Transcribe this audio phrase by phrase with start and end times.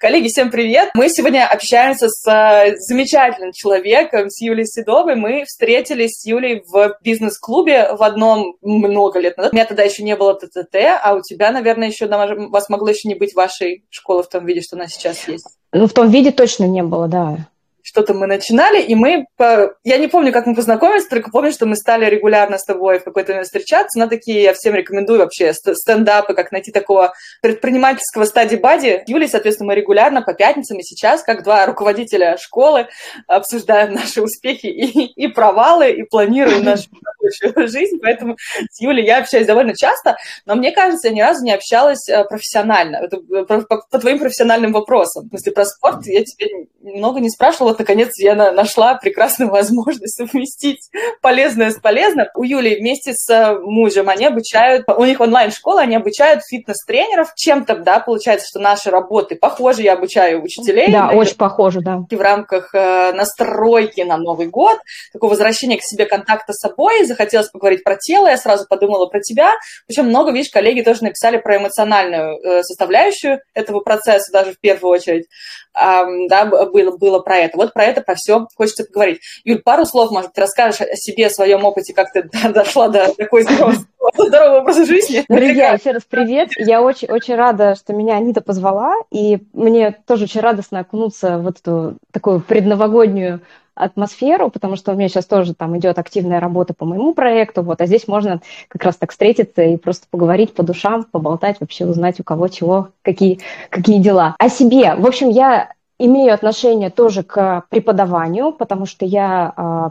[0.00, 0.90] Коллеги, всем привет!
[0.94, 5.16] Мы сегодня общаемся с э, замечательным человеком, с Юлией Седовой.
[5.16, 9.52] Мы встретились с Юлей в бизнес-клубе в одном много лет назад.
[9.52, 13.08] У меня тогда еще не было ТТТ, а у тебя, наверное, еще вас могло еще
[13.08, 15.48] не быть вашей школы в том виде, что она сейчас есть.
[15.72, 17.48] Ну, в том виде точно не было, да
[17.88, 19.74] что-то мы начинали, и мы, по...
[19.82, 23.04] я не помню, как мы познакомились, только помню, что мы стали регулярно с тобой в
[23.04, 29.04] какой-то момент встречаться, на такие я всем рекомендую вообще стендапы, как найти такого предпринимательского стади-бади.
[29.06, 32.88] Юлей, соответственно, мы регулярно по пятницам и сейчас, как два руководителя школы,
[33.26, 36.90] обсуждаем наши успехи и, и провалы, и планируем нашу
[37.28, 38.36] рабочую жизнь, поэтому
[38.70, 42.24] с Юлей я общаюсь довольно часто, но мне кажется, я ни разу не общалась э,
[42.24, 45.26] профессионально, Это э, по, по, по твоим профессиональным вопросам.
[45.26, 50.90] В смысле, про спорт я тебе много не спрашивала, наконец я нашла прекрасную возможность совместить
[51.20, 52.26] полезное с полезным.
[52.34, 57.34] У Юли вместе с э, мужем они обучают, у них онлайн-школа, они обучают фитнес-тренеров.
[57.34, 60.90] Чем-то, да, получается, что наши работы похожи, я обучаю учителей.
[60.92, 61.98] Да, очень похоже, да.
[62.10, 64.78] В рамках настройки на Новый год,
[65.12, 69.20] такого возвращения к себе контакта с собой, захотелось поговорить про тело, я сразу подумала про
[69.20, 69.54] тебя.
[69.86, 74.92] Причем много, видишь, коллеги тоже написали про эмоциональную э, составляющую этого процесса, даже в первую
[74.92, 75.26] очередь,
[75.74, 77.56] да, было, было про это.
[77.56, 79.20] Вот про это, про все хочется поговорить.
[79.44, 83.14] Юль, пару слов, может, ты расскажешь о себе, о своем опыте, как ты дошла до
[83.14, 85.24] такой здорового образа жизни.
[85.28, 86.50] Друзья, еще раз привет.
[86.56, 91.96] Я очень-очень рада, что меня Анита позвала, и мне тоже очень радостно окунуться в эту
[92.12, 93.40] такую предновогоднюю
[93.78, 97.80] атмосферу, потому что у меня сейчас тоже там идет активная работа по моему проекту, вот,
[97.80, 102.20] а здесь можно как раз так встретиться и просто поговорить по душам, поболтать, вообще узнать
[102.20, 104.34] у кого чего, какие, какие дела.
[104.38, 104.94] О себе.
[104.94, 109.90] В общем, я имею отношение тоже к преподаванию, потому что я а,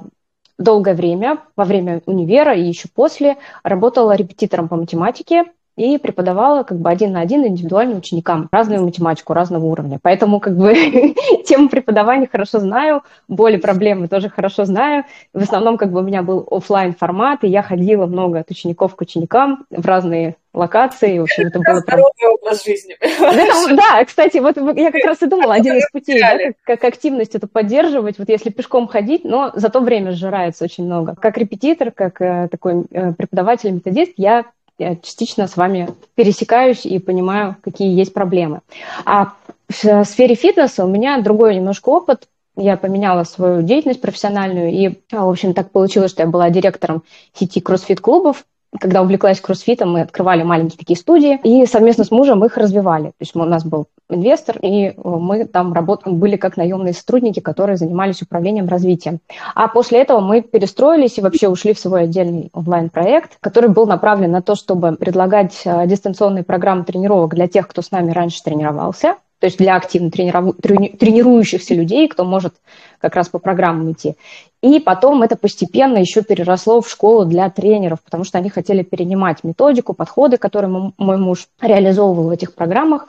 [0.57, 5.45] долгое время, во время универа и еще после, работала репетитором по математике
[5.77, 9.99] и преподавала как бы один на один индивидуальным ученикам разную математику разного уровня.
[10.01, 10.73] Поэтому как бы
[11.45, 15.05] тему преподавания хорошо знаю, боли, проблемы тоже хорошо знаю.
[15.33, 18.95] В основном как бы у меня был офлайн формат, и я ходила много от учеников
[18.95, 21.19] к ученикам в разные локации.
[21.19, 22.33] В общем, это, это было здоровый прям...
[22.33, 22.97] образ жизни.
[23.01, 26.83] Это, да, кстати, вот я как раз и думала, один из путей, да, как, как
[26.85, 31.15] активность это поддерживать, вот если пешком ходить, но зато время сжирается очень много.
[31.15, 34.45] Как репетитор, как э, такой э, преподаватель, методист, я я
[34.77, 38.61] частично с вами пересекаюсь и понимаю, какие есть проблемы.
[39.05, 39.33] А
[39.69, 42.27] в сфере фитнеса у меня другой немножко опыт.
[42.55, 47.61] Я поменяла свою деятельность профессиональную, и, в общем, так получилось, что я была директором сети
[47.61, 48.45] кроссфит-клубов
[48.79, 53.07] когда увлеклась кроссфитом, мы открывали маленькие такие студии и совместно с мужем их развивали.
[53.07, 56.03] То есть у нас был инвестор, и мы там работ...
[56.05, 59.19] были как наемные сотрудники, которые занимались управлением развитием.
[59.55, 64.31] А после этого мы перестроились и вообще ушли в свой отдельный онлайн-проект, который был направлен
[64.31, 69.15] на то, чтобы предлагать э, дистанционные программы тренировок для тех, кто с нами раньше тренировался,
[69.39, 70.55] то есть для активно трениров...
[70.57, 72.55] тренирующихся людей, кто может
[72.99, 74.15] как раз по программам идти.
[74.61, 79.43] И потом это постепенно еще переросло в школу для тренеров, потому что они хотели перенимать
[79.43, 83.07] методику, подходы, которые мой муж реализовывал в этих программах.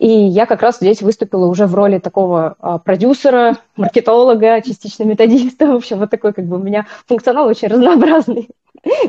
[0.00, 5.66] И я как раз здесь выступила уже в роли такого а, продюсера, маркетолога, частично методиста.
[5.66, 8.48] В общем, вот такой как бы у меня функционал очень разнообразный.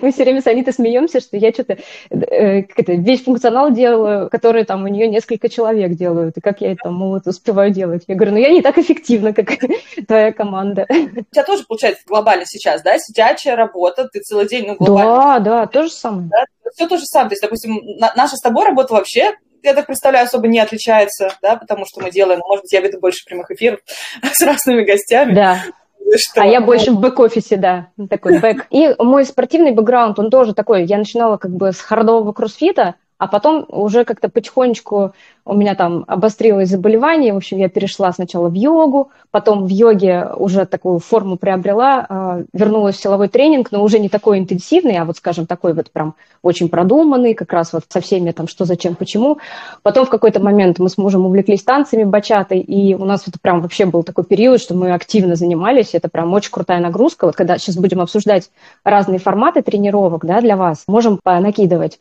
[0.02, 1.78] Мы все время с Анитой смеемся, что я что-то
[2.10, 6.90] э, весь функционал делаю, который там у нее несколько человек делают, и как я это
[6.90, 8.04] вот, успеваю делать.
[8.08, 9.50] Я говорю, ну я не так эффективна, как
[10.08, 10.86] твоя команда.
[10.90, 15.16] У тебя тоже, получается, глобально сейчас, да, сидячая работа, ты целый день, ну, глобально.
[15.16, 16.28] Да, да, то же самое.
[16.30, 16.46] Да?
[16.74, 17.30] Все то же самое.
[17.30, 17.82] То есть, допустим,
[18.16, 22.12] наша с тобой работа вообще я так представляю, особо не отличается, да, потому что мы
[22.12, 23.80] делаем, может быть, я веду больше прямых эфиров
[24.34, 25.34] с разными гостями.
[25.34, 25.60] Да.
[26.16, 26.42] Что?
[26.42, 28.68] А я больше в бэк-офисе, да, такой бэк.
[28.70, 33.28] И мой спортивный бэкграунд, он тоже такой, я начинала как бы с хардового кроссфита, а
[33.28, 35.14] потом уже как-то потихонечку
[35.46, 40.28] у меня там обострилось заболевание, в общем, я перешла сначала в йогу, потом в йоге
[40.36, 45.06] уже такую форму приобрела, а, вернулась в силовой тренинг, но уже не такой интенсивный, а
[45.06, 48.96] вот, скажем, такой вот прям очень продуманный, как раз вот со всеми там что, зачем,
[48.96, 49.40] почему.
[49.84, 53.62] Потом в какой-то момент мы с мужем увлеклись танцами бачатой, и у нас это прям
[53.62, 57.26] вообще был такой период, что мы активно занимались, это прям очень крутая нагрузка.
[57.26, 58.50] Вот когда сейчас будем обсуждать
[58.84, 62.00] разные форматы тренировок, да, для вас, можем накидывать.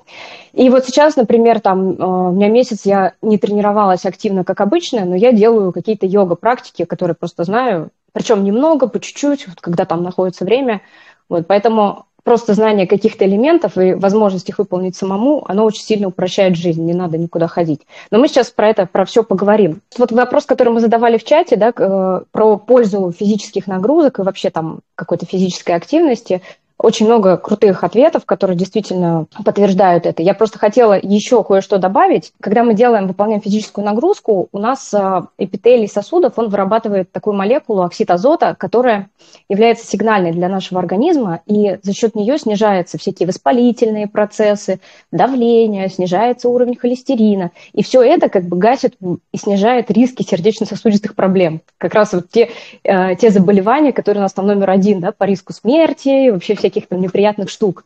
[0.53, 5.05] И вот сейчас, например, там а, у меня месяц я не тренировалась активно, как обычно,
[5.05, 10.03] но я делаю какие-то йога-практики, которые просто знаю, причем немного, по чуть-чуть, вот, когда там
[10.03, 10.83] находится время.
[11.29, 16.57] Вот, поэтому просто знание каких-то элементов и возможность их выполнить самому, оно очень сильно упрощает
[16.57, 17.81] жизнь, не надо никуда ходить.
[18.11, 19.81] Но мы сейчас про это, про все поговорим.
[19.97, 24.51] Вот вопрос, который мы задавали в чате, да, э, про пользу физических нагрузок и вообще
[24.51, 26.43] там какой-то физической активности–
[26.83, 30.23] очень много крутых ответов, которые действительно подтверждают это.
[30.23, 32.33] Я просто хотела еще кое-что добавить.
[32.41, 37.83] Когда мы делаем, выполняем физическую нагрузку, у нас а, эпителий сосудов, он вырабатывает такую молекулу
[37.83, 39.11] оксид азота, которая
[39.49, 44.81] является сигнальной для нашего организма, и за счет нее снижаются всякие воспалительные процессы,
[45.13, 47.51] давление, снижается уровень холестерина.
[47.73, 48.95] И все это как бы гасит
[49.33, 51.61] и снижает риски сердечно-сосудистых проблем.
[51.77, 52.51] Как раз вот те,
[52.85, 56.89] э, те заболевания, которые у нас там номер один да, по риску смерти, вообще всяких
[56.89, 57.85] там неприятных штук.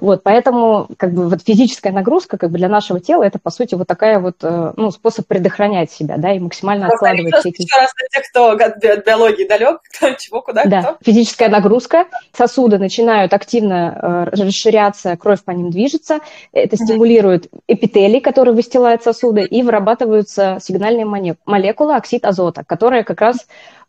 [0.00, 3.74] Вот, поэтому как бы вот физическая нагрузка как бы для нашего тела это по сути
[3.74, 7.62] вот такая вот э, ну, способ предохранять себя, да, и максимально откладывать все эти...
[7.62, 9.80] Еще раз для тех, кто от биологии далек,
[10.18, 10.82] чего, куда, да.
[10.82, 10.96] кто.
[11.02, 16.20] Физическая нагрузка, сосуды начинают активно э, расширяться, кровь по ним движется,
[16.52, 23.46] это стимулирует эпителий, который выстилает сосуды, и вырабатываются сигнальные молекулы оксид азота, которые как раз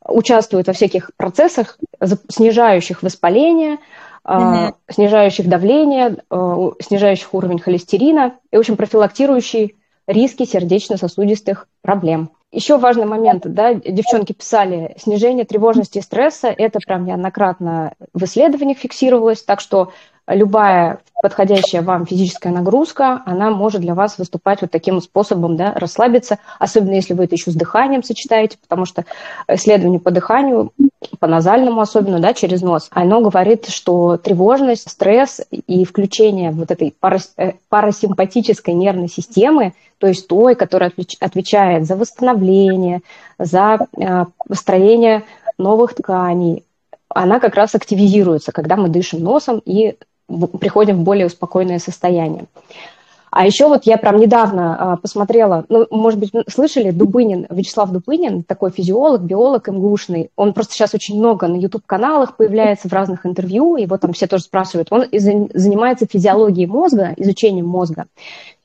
[0.07, 1.77] участвуют во всяких процессах,
[2.29, 3.77] снижающих воспаление,
[4.27, 4.75] mm-hmm.
[4.89, 9.75] снижающих давление, э, снижающих уровень холестерина и, в общем, профилактирующий
[10.07, 12.31] риски сердечно-сосудистых проблем.
[12.51, 18.77] Еще важный момент, да, девчонки писали, снижение тревожности и стресса, это прям неоднократно в исследованиях
[18.77, 19.91] фиксировалось, так что
[20.27, 26.38] любая подходящая вам физическая нагрузка, она может для вас выступать вот таким способом, да, расслабиться,
[26.59, 29.05] особенно если вы это еще с дыханием сочетаете, потому что
[29.47, 30.71] исследование по дыханию,
[31.19, 36.95] по назальному особенно, да, через нос, оно говорит, что тревожность, стресс и включение вот этой
[37.38, 43.01] э, парасимпатической нервной системы, то есть той, которая отвечает за восстановление,
[43.39, 45.23] за э, построение
[45.57, 46.63] новых тканей,
[47.09, 49.97] она как раз активизируется, когда мы дышим носом и
[50.59, 52.45] приходим в более успокойное состояние.
[53.29, 58.44] А еще вот я прям недавно а, посмотрела, ну, может быть, слышали, Дубынин, Вячеслав Дубынин,
[58.44, 60.31] такой физиолог, биолог МГУшный.
[60.35, 64.44] Он просто сейчас очень много на YouTube-каналах появляется в разных интервью, его там все тоже
[64.44, 64.88] спрашивают.
[64.91, 68.05] Он занимается физиологией мозга, изучением мозга.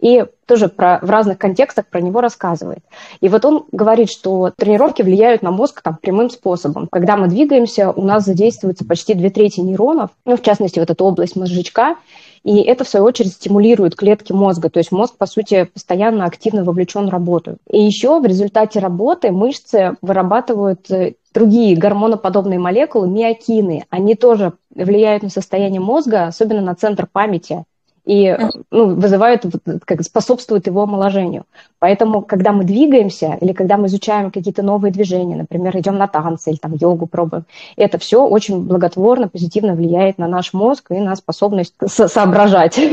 [0.02, 2.80] И тоже про, в разных контекстах про него рассказывает.
[3.20, 6.88] И вот он говорит, что тренировки влияют на мозг там, прямым способом.
[6.90, 11.04] Когда мы двигаемся, у нас задействуется почти две трети нейронов, ну, в частности, вот эта
[11.04, 11.94] область мозжечка,
[12.42, 14.68] и это, в свою очередь, стимулирует клетки мозга.
[14.70, 17.58] То есть мозг, по сути, постоянно активно вовлечен в работу.
[17.70, 23.84] И еще в результате работы мышцы вырабатывают э, другие гормоноподобные молекулы, миокины.
[23.90, 27.64] Они тоже влияют на состояние мозга, особенно на центр памяти
[28.04, 28.36] и
[28.70, 29.44] ну, вызывает,
[29.84, 31.44] как способствует его омоложению.
[31.82, 36.50] Поэтому, когда мы двигаемся или когда мы изучаем какие-то новые движения, например, идем на танцы
[36.50, 37.44] или там йогу пробуем,
[37.76, 42.78] это все очень благотворно, позитивно влияет на наш мозг и на способность со соображать.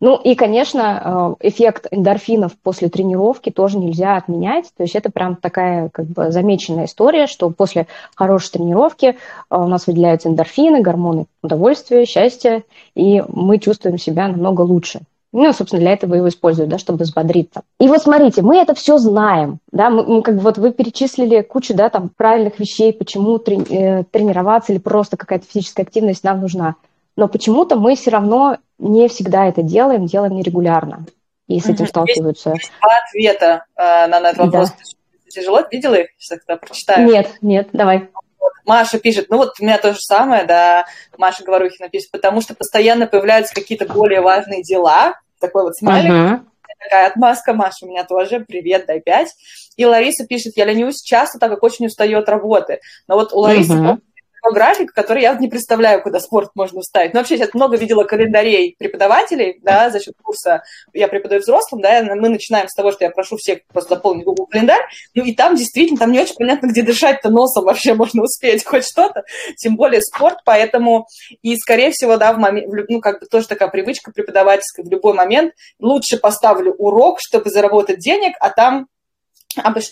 [0.00, 4.72] Ну и, конечно, э, эффект эндорфинов после тренировки тоже нельзя отменять.
[4.76, 7.86] То есть это прям такая как бы замеченная история, что после
[8.16, 9.14] хорошей тренировки э,
[9.50, 12.64] у нас выделяются эндорфины, гормоны удовольствия, счастья,
[12.96, 15.02] и мы чувствуем себя намного лучше.
[15.32, 17.62] Ну, собственно, для этого его используют, да, чтобы взбодриться.
[17.80, 21.40] И вот смотрите, мы это все знаем, да, мы, мы как бы вот вы перечислили
[21.40, 26.40] кучу, да, там правильных вещей, почему трени- э, тренироваться или просто какая-то физическая активность нам
[26.40, 26.74] нужна.
[27.16, 31.06] Но почему-то мы все равно не всегда это делаем, делаем нерегулярно.
[31.48, 32.50] И с этим сталкиваются.
[32.50, 34.70] Есть два ответа э, на этот вопрос.
[34.70, 34.76] Да.
[35.30, 35.60] Тяжело?
[35.70, 36.08] Видела их?
[36.18, 37.08] Сейчас тогда прочитаю.
[37.08, 38.10] Нет, нет, давай.
[38.64, 40.86] Маша пишет, ну вот у меня то же самое, да,
[41.18, 46.40] Маша Говорухина пишет, потому что постоянно появляются какие-то более важные дела, такой вот смайлик, uh-huh.
[46.82, 49.34] такая отмазка, Маша, у меня тоже, привет, дай пять.
[49.76, 52.80] И Лариса пишет, я ленюсь часто, так как очень устаю от работы.
[53.08, 53.98] Но вот у Ларисы uh-huh
[54.50, 57.14] график, который я не представляю, куда спорт можно вставить.
[57.14, 60.62] Но вообще сейчас много видела календарей преподавателей, да, за счет курса.
[60.92, 64.46] Я преподаю взрослым, да, мы начинаем с того, что я прошу всех просто заполнить Google
[64.46, 64.82] календарь,
[65.14, 68.84] ну и там действительно, там не очень понятно, где дышать-то носом вообще можно успеть хоть
[68.84, 69.24] что-то,
[69.56, 71.06] тем более спорт, поэтому
[71.42, 75.14] и, скорее всего, да, в момент, ну, как бы тоже такая привычка преподавательская, в любой
[75.14, 78.88] момент лучше поставлю урок, чтобы заработать денег, а там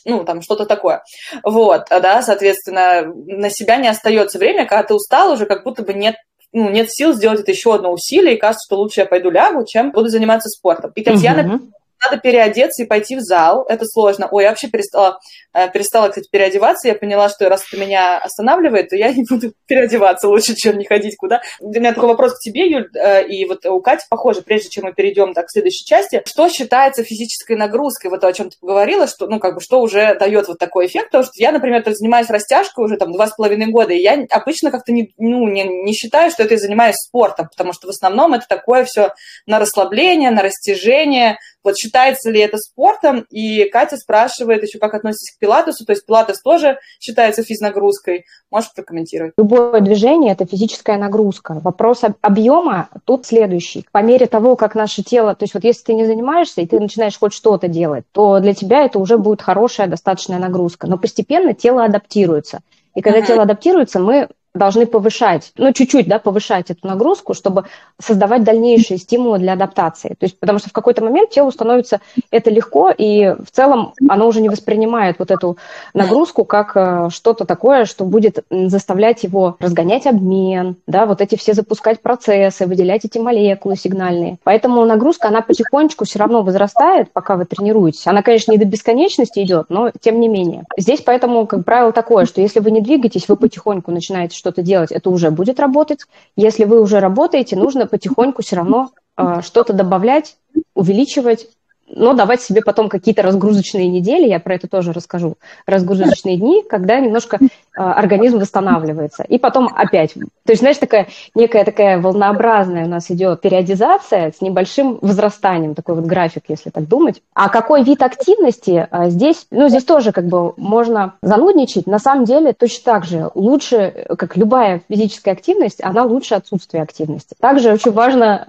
[0.05, 1.03] ну, там, что-то такое.
[1.43, 5.95] Вот, да, соответственно, на себя не остается время, когда ты устал, уже как будто бы
[5.95, 6.17] нет
[6.53, 9.65] ну, нет сил сделать это еще одно усилие, и кажется, что лучше я пойду лягу,
[9.65, 10.91] чем буду заниматься спортом.
[10.97, 11.61] И Татьяна uh-huh
[12.05, 13.65] надо переодеться и пойти в зал.
[13.69, 14.29] Это сложно.
[14.31, 15.19] Ой, я вообще перестала,
[15.53, 16.89] э, перестала, кстати, переодеваться.
[16.89, 20.85] Я поняла, что раз это меня останавливает, то я не буду переодеваться лучше, чем не
[20.85, 21.43] ходить куда.
[21.61, 24.85] У меня такой вопрос к тебе, Юль, э, и вот у Кати, похоже, прежде чем
[24.85, 28.11] мы перейдем так, к следующей части, что считается физической нагрузкой?
[28.11, 31.07] Вот о чем ты поговорила, что, ну, как бы, что уже дает вот такой эффект,
[31.07, 34.71] потому что я, например, занимаюсь растяжкой уже там два с половиной года, и я обычно
[34.71, 38.35] как-то не, ну, не, не считаю, что это я занимаюсь спортом, потому что в основном
[38.35, 39.13] это такое все
[39.47, 43.27] на расслабление, на растяжение, Вот считается ли это спортом?
[43.31, 48.25] И Катя спрашивает еще, как относитесь к пилатесу, то есть пилатес тоже считается физнагрузкой.
[48.51, 49.35] Можешь прокомментировать?
[49.37, 51.61] Любое движение– это физическая нагрузка.
[51.63, 53.87] Вопрос объема тут следующий.
[53.93, 56.81] По мере того, как наше тело, то есть вот если ты не занимаешься, и ты
[56.81, 60.87] начинаешь хоть что-то делать, то для тебя это уже будет хорошая, достаточная нагрузка.
[60.87, 62.61] Но постепенно тело адаптируется.
[62.95, 67.65] И когда тело адаптируется, мы должны повышать, ну, чуть-чуть, да, повышать эту нагрузку, чтобы
[68.01, 70.11] создавать дальнейшие стимулы для адаптации.
[70.19, 74.27] То есть, потому что в какой-то момент телу становится это легко, и в целом оно
[74.27, 75.57] уже не воспринимает вот эту
[75.95, 81.55] нагрузку как э, что-то такое, что будет заставлять его разгонять обмен, да, вот эти все
[81.55, 84.39] запускать процессы, выделять эти молекулы сигнальные.
[84.43, 88.07] Поэтому нагрузка, она потихонечку все равно возрастает, пока вы тренируетесь.
[88.07, 90.65] Она, конечно, не до бесконечности идет, но тем не менее.
[90.77, 94.91] Здесь поэтому, как правило, такое, что если вы не двигаетесь, вы потихоньку начинаете что-то делать,
[94.91, 96.01] это уже будет работать.
[96.35, 100.37] Если вы уже работаете, нужно потихоньку все равно э, что-то добавлять,
[100.75, 101.49] увеличивать,
[101.95, 107.01] но давать себе потом какие-то разгрузочные недели, я про это тоже расскажу, разгрузочные дни, когда
[107.01, 109.25] немножко э, организм восстанавливается.
[109.25, 110.15] И потом опять.
[110.15, 115.97] То есть, знаешь, такая некая такая волнообразная у нас идет периодизация с небольшим возрастанием, такой
[115.97, 117.23] вот график, если так думать.
[117.35, 121.87] А какой вид активности э, здесь, ну, здесь тоже как бы можно занудничать.
[121.87, 127.35] На самом деле точно так же лучше, как любая физическая активность, она лучше отсутствия активности.
[127.41, 128.47] Также очень важно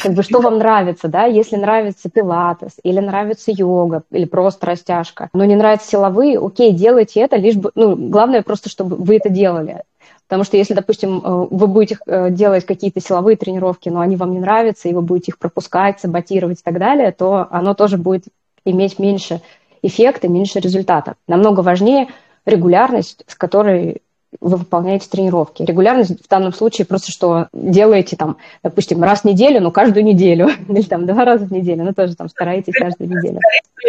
[0.00, 5.28] как бы что вам нравится, да, если нравится пилатес, или нравится йога, или просто растяжка,
[5.32, 9.28] но не нравятся силовые, окей, делайте это, лишь бы, ну, главное просто, чтобы вы это
[9.28, 9.82] делали.
[10.26, 14.32] Потому что если, допустим, э, вы будете э, делать какие-то силовые тренировки, но они вам
[14.32, 18.24] не нравятся, и вы будете их пропускать, саботировать и так далее, то оно тоже будет
[18.64, 19.42] иметь меньше
[19.82, 21.16] эффекта, меньше результата.
[21.28, 22.08] Намного важнее
[22.46, 24.00] регулярность, с которой
[24.40, 25.62] вы выполняете тренировки.
[25.62, 30.50] Регулярность в данном случае просто, что делаете там, допустим, раз в неделю, но каждую неделю,
[30.68, 33.40] или там два раза в неделю, но тоже там стараетесь каждую неделю.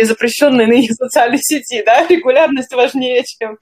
[0.02, 3.58] Запрещенные ныне социальные сети, да, регулярность важнее, чем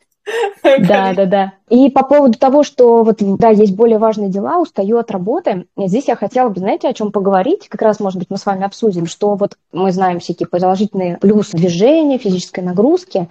[0.63, 1.53] да, да, да.
[1.69, 6.07] И по поводу того, что вот, да, есть более важные дела, устаю от работы, здесь
[6.07, 9.07] я хотела бы, знаете, о чем поговорить, как раз, может быть, мы с вами обсудим,
[9.07, 13.29] что вот мы знаем всякие положительные плюс движения, физической нагрузки,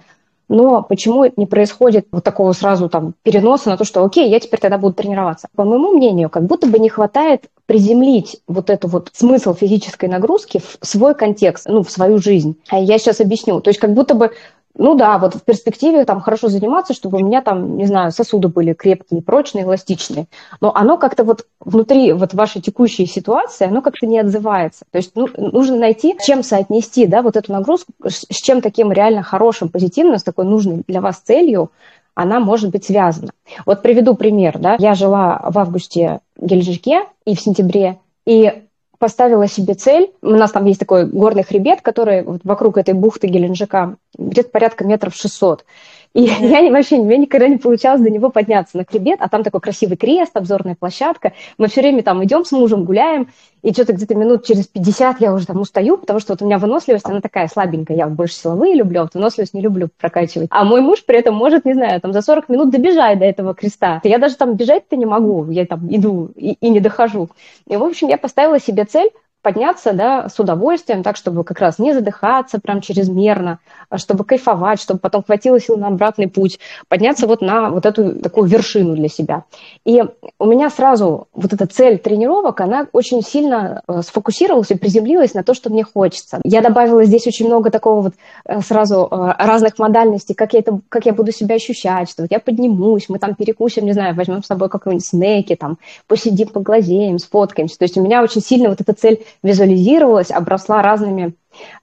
[0.51, 4.59] но почему не происходит вот такого сразу там переноса на то, что окей, я теперь
[4.59, 5.47] тогда буду тренироваться?
[5.55, 10.59] По моему мнению, как будто бы не хватает приземлить вот эту вот смысл физической нагрузки
[10.59, 12.57] в свой контекст, ну, в свою жизнь.
[12.67, 13.61] А я сейчас объясню.
[13.61, 14.31] То есть как будто бы
[14.77, 18.47] ну да, вот в перспективе там хорошо заниматься, чтобы у меня там, не знаю, сосуды
[18.47, 20.27] были крепкие, прочные, эластичные.
[20.61, 24.85] Но оно как-то вот внутри вот вашей текущей ситуации, оно как-то не отзывается.
[24.91, 29.23] То есть ну, нужно найти, чем соотнести, да, вот эту нагрузку, с чем таким реально
[29.23, 31.71] хорошим, позитивным, с такой нужной для вас целью,
[32.13, 33.31] она может быть связана.
[33.65, 34.75] Вот приведу пример, да.
[34.79, 38.63] Я жила в августе в Геленджике и в сентябре, и
[39.01, 40.11] поставила себе цель.
[40.21, 45.15] У нас там есть такой горный хребет, который вокруг этой бухты Геленджика где-то порядка метров
[45.15, 45.65] 600.
[46.13, 49.43] И я вообще, у меня никогда не получалось до него подняться на хребет, а там
[49.43, 51.33] такой красивый крест, обзорная площадка.
[51.57, 53.29] Мы все время там идем с мужем, гуляем,
[53.61, 56.57] и что-то где-то минут через 50 я уже там устаю, потому что вот у меня
[56.57, 57.95] выносливость, она такая слабенькая.
[57.95, 60.49] Я больше силовые люблю, а вот выносливость не люблю прокачивать.
[60.51, 63.53] А мой муж при этом может, не знаю, там за 40 минут добежать до этого
[63.53, 64.01] креста.
[64.03, 67.29] Я даже там бежать-то не могу, я там иду и, и не дохожу.
[67.67, 69.11] И, в общем, я поставила себе цель
[69.41, 74.81] подняться да, с удовольствием, так, чтобы как раз не задыхаться прям чрезмерно, а чтобы кайфовать,
[74.81, 79.07] чтобы потом хватило сил на обратный путь, подняться вот на вот эту такую вершину для
[79.07, 79.45] себя.
[79.85, 80.03] И
[80.39, 85.43] у меня сразу вот эта цель тренировок, она очень сильно э, сфокусировалась и приземлилась на
[85.43, 86.39] то, что мне хочется.
[86.43, 88.13] Я добавила здесь очень много такого вот
[88.45, 92.31] э, сразу э, разных модальностей, как я, это, как я буду себя ощущать, что вот
[92.31, 97.19] я поднимусь, мы там перекусим, не знаю, возьмем с собой какой-нибудь снеки, там, посидим, поглазеем,
[97.19, 97.77] сфоткаемся.
[97.77, 101.33] То есть у меня очень сильно вот эта цель визуализировалась, обросла разными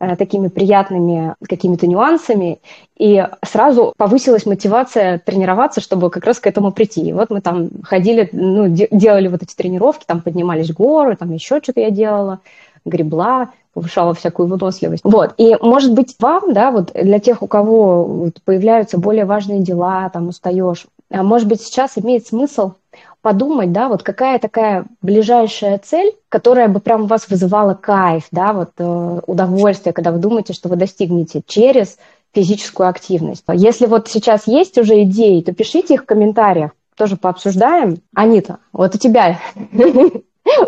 [0.00, 2.58] э, такими приятными какими-то нюансами,
[2.98, 7.08] и сразу повысилась мотивация тренироваться, чтобы как раз к этому прийти.
[7.08, 11.32] И вот мы там ходили, ну, де- делали вот эти тренировки, там поднимались горы, там
[11.32, 12.40] еще что-то я делала,
[12.84, 15.04] гребла, повышала всякую выносливость.
[15.04, 15.34] Вот.
[15.38, 20.28] И, может быть, вам, да, вот для тех, у кого появляются более важные дела, там
[20.28, 22.72] устаешь, а может быть, сейчас имеет смысл
[23.22, 28.52] подумать, да, вот какая такая ближайшая цель, которая бы прям у вас вызывала кайф, да,
[28.52, 31.98] вот э, удовольствие, когда вы думаете, что вы достигнете через
[32.32, 33.44] физическую активность.
[33.52, 38.02] Если вот сейчас есть уже идеи, то пишите их в комментариях, тоже пообсуждаем.
[38.14, 39.38] Анита, вот у тебя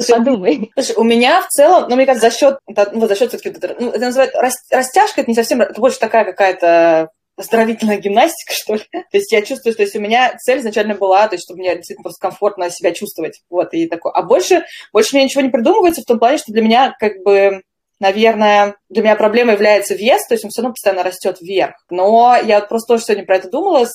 [0.08, 0.70] Подумай.
[0.74, 2.58] Слушай, у меня в целом, ну, мне кажется, за счет,
[2.92, 7.10] ну, за счет все-таки, ну, это называют растяжка, это не совсем, это больше такая какая-то
[7.40, 8.82] оздоровительная гимнастика, что ли.
[8.92, 11.74] То есть я чувствую, что есть у меня цель изначально была, то есть чтобы мне
[11.74, 13.40] действительно просто комфортно себя чувствовать.
[13.50, 14.12] Вот, и такое.
[14.12, 17.62] А больше, больше мне ничего не придумывается в том плане, что для меня как бы
[18.00, 21.74] наверное, для меня проблемой является вес, то есть он все равно постоянно растет вверх.
[21.90, 23.86] Но я просто тоже сегодня про это думала,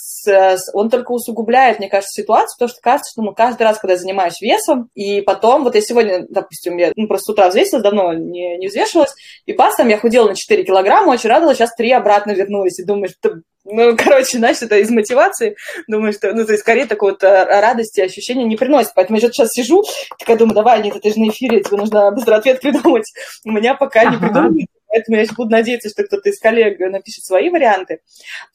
[0.73, 3.99] он только усугубляет, мне кажется, ситуацию, потому что кажется, что ну, каждый раз, когда я
[3.99, 8.13] занимаюсь весом, и потом, вот я сегодня, допустим, я ну, просто с утра взвесилась, давно
[8.13, 9.13] не, не взвешивалась,
[9.45, 12.85] и пас там я худела на 4 килограмма, очень радовалась, сейчас 3 обратно вернулись, и
[12.85, 15.57] думаю, что ну, короче, значит, это из мотивации.
[15.87, 18.93] Думаю, что, ну, то есть, скорее, такой вот э, радости, ощущения не приносит.
[18.95, 19.83] Поэтому я сейчас сижу,
[20.19, 23.11] такая думаю, давай, нет, это же на эфире, тебе нужно быстро ответ придумать.
[23.43, 24.11] У меня пока ага.
[24.11, 24.67] не придумали.
[24.87, 27.99] Поэтому я буду надеяться, что кто-то из коллег напишет свои варианты.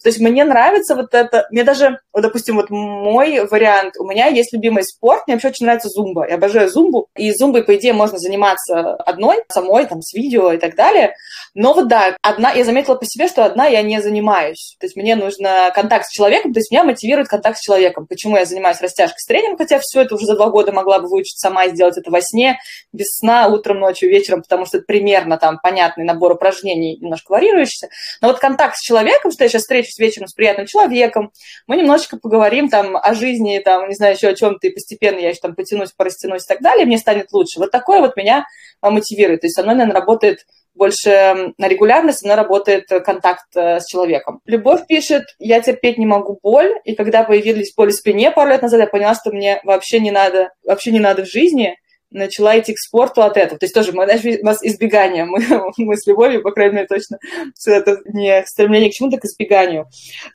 [0.03, 4.27] То есть мне нравится вот это, мне даже, вот, допустим, вот мой вариант, у меня
[4.29, 6.27] есть любимый спорт, мне вообще очень нравится зумба.
[6.27, 10.59] Я обожаю зумбу, и зумбой, по идее, можно заниматься одной, самой, там, с видео и
[10.59, 11.15] так далее.
[11.55, 14.77] Но вот да, одна, я заметила по себе, что одна я не занимаюсь.
[14.81, 18.07] То есть мне нужно контакт с человеком, то есть меня мотивирует контакт с человеком.
[18.07, 21.09] Почему я занимаюсь растяжкой с тренером, хотя все это уже за два года могла бы
[21.09, 22.59] выучить сама сделать это во сне,
[22.93, 27.33] без сна, утром, ночью, вечером, потому что это примерно там понятный набор набор упражнений немножко
[27.33, 27.89] варьирующийся.
[28.21, 31.33] Но вот контакт с человеком, что я сейчас встречусь вечером с приятным человеком,
[31.67, 35.31] мы немножечко поговорим там о жизни, там, не знаю, еще о чем-то, и постепенно я
[35.31, 37.59] еще там потянусь, порастянусь и так далее, мне станет лучше.
[37.59, 38.45] Вот такое вот меня
[38.81, 39.41] а, мотивирует.
[39.41, 40.41] То есть оно, наверное, работает
[40.75, 44.41] больше на регулярность, она работает контакт э, с человеком.
[44.47, 48.63] Любовь пишет, я терпеть не могу боль, и когда появились боли в спине пару лет
[48.63, 51.77] назад, я поняла, что мне вообще не надо, вообще не надо в жизни,
[52.11, 53.59] начала идти к спорту от этого.
[53.59, 55.25] То есть тоже мы, знаешь, у нас избегание.
[55.25, 55.41] Мы,
[55.79, 57.19] мы с любовью, по крайней мере, точно.
[57.67, 59.87] Это не стремление к чему-то, к избеганию.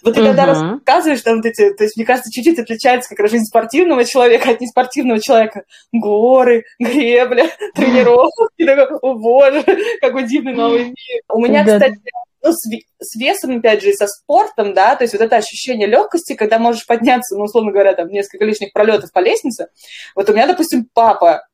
[0.04, 0.28] Вот ты uh-huh.
[0.28, 1.74] когда рассказываешь там вот эти...
[1.74, 5.64] То есть, мне кажется, чуть-чуть отличается как раз жизнь спортивного человека от неспортивного человека.
[5.92, 8.96] Горы, гребля, тренировки.
[9.02, 9.64] О, боже,
[10.02, 11.22] какой дивный новый мир.
[11.30, 12.00] У меня, кстати,
[12.46, 15.88] ну, с, с весом, опять же, и со спортом, да, то есть вот это ощущение
[15.88, 19.70] легкости, когда можешь подняться, ну, условно говоря, там, несколько лишних пролетов по лестнице.
[20.16, 21.48] Вот у меня, допустим, папа,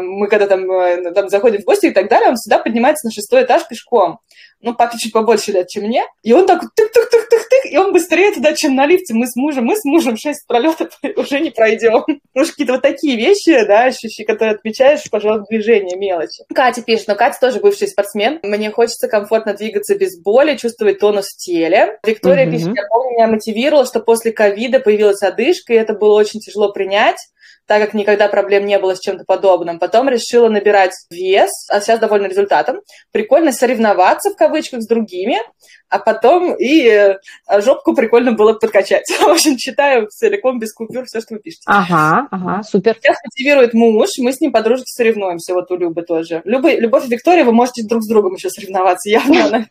[0.00, 3.12] мы когда там, э, там заходим в гости и так далее, он всегда поднимается на
[3.12, 4.18] шестой этаж пешком.
[4.60, 6.04] Ну, папе чуть побольше лет, чем мне.
[6.22, 9.12] И он так тык-тык-тык-тык-тык, и он быстрее туда, чем на лифте.
[9.12, 12.04] Мы с мужем, мы с мужем шесть пролетов уже не пройдем.
[12.34, 16.44] Ну, какие-то вот такие вещи, да, ощущения, которые отмечаешь, пожалуйста, движение, мелочи.
[16.54, 18.38] Катя пишет, но Катя тоже бывший спортсмен.
[18.42, 21.98] Мне хочется комфортно двигаться без боли, чувствовать тонус в теле.
[22.04, 22.50] Виктория mm-hmm.
[22.50, 26.72] пишет, я помню, меня мотивировало, что после ковида появилась одышка, и это было очень тяжело
[26.72, 27.18] принять
[27.66, 29.78] так как никогда проблем не было с чем-то подобным.
[29.78, 32.80] Потом решила набирать вес, а сейчас довольна результатом.
[33.12, 35.38] Прикольно соревноваться, в кавычках, с другими,
[35.92, 37.18] а потом и э,
[37.60, 39.04] жопку прикольно было подкачать.
[39.20, 41.64] В общем, читаю целиком, без купюр, все, что вы пишете.
[41.66, 42.96] Ага, ага, супер.
[43.00, 46.40] Сейчас мотивирует муж, мы с ним подружки соревнуемся, вот у Любы тоже.
[46.44, 49.66] Любы, Любовь и Виктория, вы можете друг с другом еще соревноваться, явно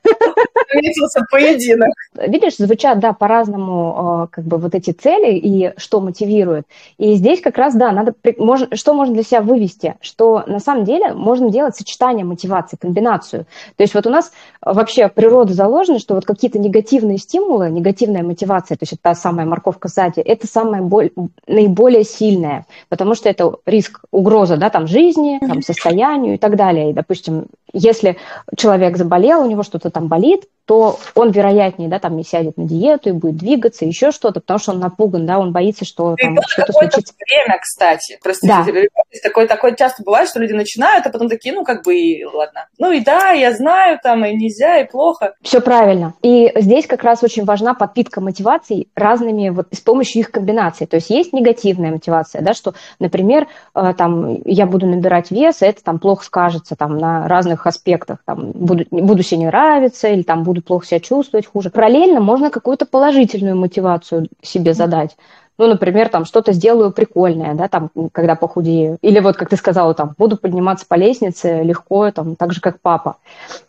[0.74, 1.90] наметился поединок.
[2.16, 6.68] Видишь, звучат, да, по-разному э, как бы вот эти цели и что мотивирует.
[6.98, 10.86] И здесь как раз, да, надо, можно, что можно для себя вывести, что на самом
[10.86, 13.46] деле можно делать сочетание мотивации, комбинацию.
[13.76, 14.32] То есть вот у нас
[14.62, 19.46] вообще природа заложена, что вот какие-то негативные стимулы, негативная мотивация, то есть это та самая
[19.46, 21.12] морковка сзади, это самая боль,
[21.48, 26.92] наиболее сильная, потому что это риск, угроза, да, там, жизни, там, состоянию и так далее.
[26.92, 28.18] И, допустим, если
[28.58, 32.66] человек заболел, у него что-то там болит, то он вероятнее, да, там не сядет на
[32.66, 36.38] диету и будет двигаться, еще что-то, потому что он напуган, да, он боится, что там
[36.48, 37.14] что-то случится.
[37.28, 38.20] время, кстати.
[38.24, 39.04] Простите, да.
[39.22, 42.68] такое, такое часто бывает, что люди начинают, а потом такие, ну, как бы, и ладно.
[42.78, 45.34] Ну, и да, я знаю, там, и нельзя, и плохо.
[45.42, 46.14] Все правильно.
[46.22, 50.88] И здесь как раз очень важна подпитка мотиваций разными, вот, с помощью их комбинаций.
[50.88, 55.66] То есть есть негативная мотивация, да, что, например, э, там, я буду набирать вес, и
[55.66, 60.24] это там плохо скажется, там, на разных аспектах, там, буду, буду себе не нравиться, или
[60.24, 61.70] там буду плохо себя чувствовать, хуже.
[61.70, 65.16] Параллельно можно какую-то положительную мотивацию себе задать.
[65.62, 68.98] Ну, например, там что-то сделаю прикольное, да, там, когда похудею.
[69.04, 72.80] Или вот, как ты сказала, там, буду подниматься по лестнице легко, там, так же, как
[72.82, 73.18] папа.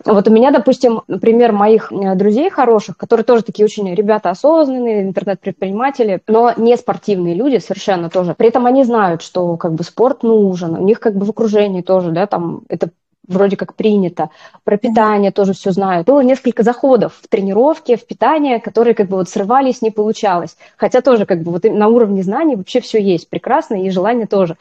[0.06, 5.02] Вот у меня, допустим, например, моих э, друзей хороших, которые тоже такие очень ребята осознанные,
[5.02, 8.34] интернет-предприниматели, но не спортивные люди совершенно тоже.
[8.34, 11.82] При этом они знают, что как бы спорт нужен, у них как бы в окружении
[11.82, 12.88] тоже, да, там, это
[13.26, 14.30] вроде как принято.
[14.64, 16.06] Про питание тоже все знают.
[16.06, 20.56] Было несколько заходов в тренировке, в питание, которые как бы вот срывались, не получалось.
[20.76, 24.56] Хотя тоже как бы вот на уровне знаний вообще все есть прекрасно, и желание тоже.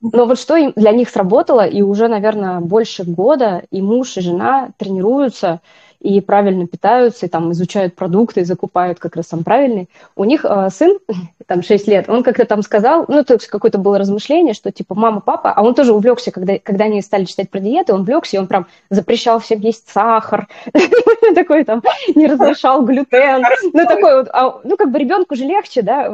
[0.00, 4.70] Но вот что для них сработало, и уже, наверное, больше года и муж, и жена
[4.76, 5.60] тренируются,
[6.02, 9.88] и правильно питаются, и там изучают продукты, и закупают как раз там правильный.
[10.16, 10.98] У них э, сын,
[11.46, 14.94] там 6 лет, он как-то там сказал, ну, то есть какое-то было размышление, что типа
[14.96, 18.36] мама, папа, а он тоже увлекся, когда, когда они стали читать про диеты, он увлекся,
[18.36, 20.48] и он прям запрещал всем есть сахар,
[21.34, 21.82] такой там,
[22.14, 26.04] не разрешал глютен, ну, такой вот, а, ну, как бы ребенку же легче, да,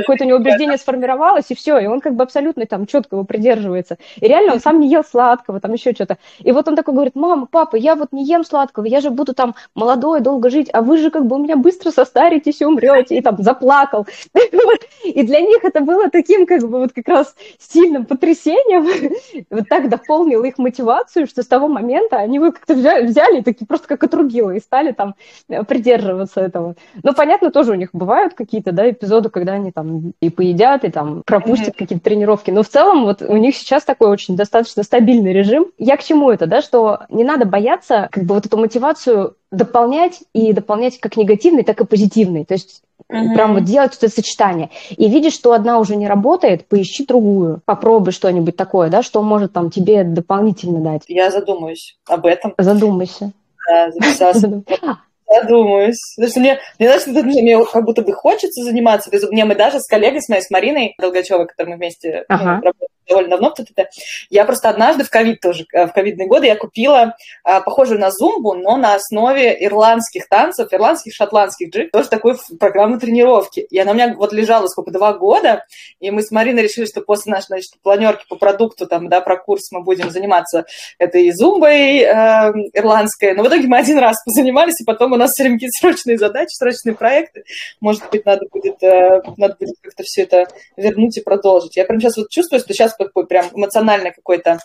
[0.00, 3.24] какое-то у него убеждение сформировалось, и все, и он как бы абсолютно там четко его
[3.24, 3.98] придерживается.
[4.16, 6.18] И реально он сам не ел сладкого, там еще что-то.
[6.40, 9.34] И вот он такой говорит, мама, папа, я вот не ем сладкого, я же буду
[9.34, 13.16] там молодой, долго жить, а вы же как бы у меня быстро состаритесь и умрете,
[13.16, 14.06] и там заплакал.
[15.04, 19.88] И для них это было таким как бы вот как раз сильным потрясением, вот так
[19.88, 24.04] дополнило их мотивацию, что с того момента они вот как-то взяли, взяли такие просто как
[24.04, 25.14] отрубило и стали там
[25.48, 26.76] э, придерживаться этого.
[27.02, 30.90] Ну, понятно, тоже у них бывают какие-то, да, эпизоды, когда они там и поедят, и
[30.90, 35.32] там пропустят какие-то тренировки, но в целом вот у них сейчас такой очень достаточно стабильный
[35.32, 35.66] режим.
[35.78, 39.01] Я к чему это, да, что не надо бояться как бы вот эту мотивацию
[39.50, 42.44] дополнять и дополнять как негативный, так и позитивный.
[42.44, 43.34] То есть Mm-hmm.
[43.34, 44.70] Прям вот делать это сочетание.
[44.90, 47.60] И видишь, что одна уже не работает, поищи другую.
[47.66, 51.02] Попробуй что-нибудь такое, да, что может там тебе дополнительно дать.
[51.08, 52.54] Я задумаюсь об этом.
[52.56, 53.32] Задумайся.
[53.68, 54.62] Да, записался.
[55.28, 55.98] Задумаюсь.
[56.16, 59.10] Потому что мне, мне, знаешь, мне как будто бы хочется заниматься.
[59.30, 62.60] Мне мы даже с коллегой, с моей, с Мариной Долгачевой, которой мы вместе ну, ага.
[62.62, 63.88] ну, работаем довольно давно в ТТТ,
[64.30, 68.10] я просто однажды в ковид тоже, э, в ковидные годы я купила а, похожую на
[68.10, 73.60] зумбу, но на основе ирландских танцев, ирландских, шотландских джиг, тоже такой программы тренировки.
[73.60, 75.64] И она у меня вот лежала сколько, два года,
[76.00, 79.36] и мы с Мариной решили, что после нашей, значит, планерки по продукту, там, да, про
[79.36, 80.64] курс мы будем заниматься
[80.98, 82.12] этой зумбой э,
[82.72, 83.34] ирландской.
[83.34, 86.18] Но в итоге мы один раз позанимались, и потом у нас все время какие-то срочные
[86.18, 87.44] задачи, срочные проекты.
[87.80, 91.76] Может быть, надо будет, э, надо будет как-то все это вернуть и продолжить.
[91.76, 94.58] Я прям сейчас вот чувствую, что сейчас какой прям эмоциональный какой-то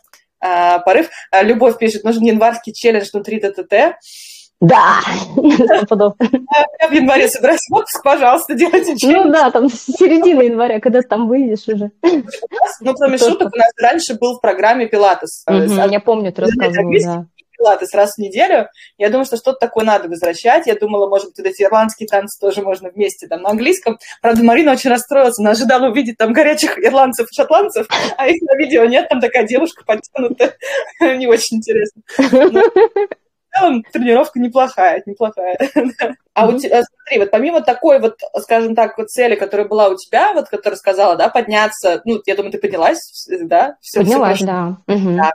[0.43, 1.09] э, порыв.
[1.31, 3.95] А, Любовь пишет, нужен январский челлендж внутри ТТТ.
[4.59, 5.01] Да,
[5.37, 9.25] Я в январе собираюсь в отпуск, пожалуйста, делайте челлендж.
[9.25, 11.91] Ну да, там середина января, когда ты там выйдешь уже.
[12.81, 15.45] Ну, кроме шуток, у нас раньше был в программе Пилатес.
[15.47, 18.69] Я помню, ты рассказывал, да пилатес раз в неделю.
[18.97, 20.67] Я думаю, что что-то такое надо возвращать.
[20.67, 23.97] Я думала, может быть, эти ирландские танцы тоже можно вместе там на английском.
[24.21, 25.39] Правда, Марина очень расстроилась.
[25.39, 29.09] Она ожидала увидеть там горячих ирландцев и шотландцев, а их на видео нет.
[29.09, 30.55] Там такая девушка подтянутая.
[30.99, 32.01] Не очень интересно.
[32.19, 35.57] Но в целом тренировка неплохая, неплохая.
[36.33, 39.95] А у тебя, смотри, вот помимо такой вот, скажем так, вот цели, которая была у
[39.95, 43.75] тебя, вот, которая сказала, да, подняться, ну, я думаю, ты поднялась, да?
[43.81, 44.77] Все, поднялась, все да.
[44.87, 45.31] да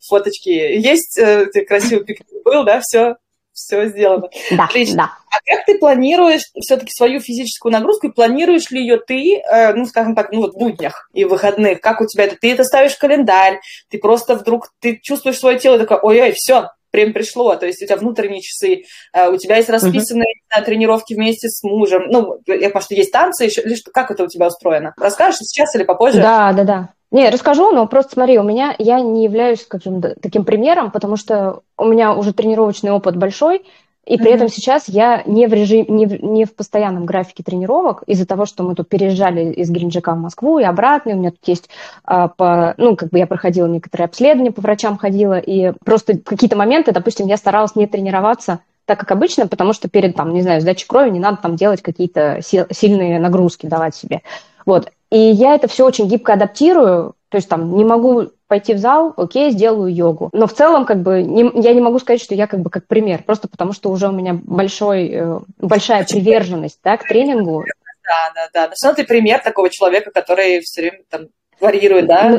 [0.00, 3.16] фоточки есть, э, красивый пикник был, да, все,
[3.52, 4.28] все сделано.
[4.50, 4.96] Да, Отлично.
[4.96, 5.12] да.
[5.30, 9.86] А как ты планируешь все-таки свою физическую нагрузку, и планируешь ли ее ты, э, ну,
[9.86, 11.80] скажем так, ну, вот в буднях и в выходных?
[11.80, 12.36] Как у тебя это?
[12.36, 16.70] Ты это ставишь в календарь, ты просто вдруг, ты чувствуешь свое тело, такое, ой-ой, все,
[16.92, 20.64] время пришло, то есть у тебя внутренние часы, э, у тебя есть расписанные uh-huh.
[20.64, 24.28] тренировки вместе с мужем, ну, я понимаю, что есть танцы, еще, что, как это у
[24.28, 24.94] тебя устроено?
[24.98, 26.20] Расскажешь сейчас или попозже?
[26.20, 26.88] Да, да, да.
[27.12, 31.60] Не, расскажу, но просто смотри, у меня я не являюсь, скажем, таким примером, потому что
[31.78, 33.62] у меня уже тренировочный опыт большой,
[34.06, 34.34] и при mm-hmm.
[34.34, 38.46] этом сейчас я не в режиме, не в, не в постоянном графике тренировок из-за того,
[38.46, 41.10] что мы тут переезжали из Геленджика в Москву и обратно.
[41.10, 41.68] И у меня тут есть,
[42.04, 46.56] а, по, ну, как бы я проходила некоторые обследования, по врачам ходила, и просто какие-то
[46.56, 50.60] моменты, допустим, я старалась не тренироваться так, как обычно, потому что перед, там, не знаю,
[50.60, 54.22] сдачей крови не надо там делать какие-то сильные нагрузки, давать себе.
[54.64, 54.92] Вот.
[55.10, 59.12] И я это все очень гибко адаптирую, то есть там не могу пойти в зал,
[59.16, 60.30] окей, сделаю йогу.
[60.32, 62.86] Но в целом как бы не, я не могу сказать, что я как бы как
[62.86, 67.64] пример, просто потому что уже у меня большой, э, большая приверженность да, к тренингу.
[68.04, 68.68] Да, да, да.
[68.68, 71.26] Но все равно ты пример такого человека, который все время там
[71.60, 72.28] варьирует, да?
[72.28, 72.38] Ну,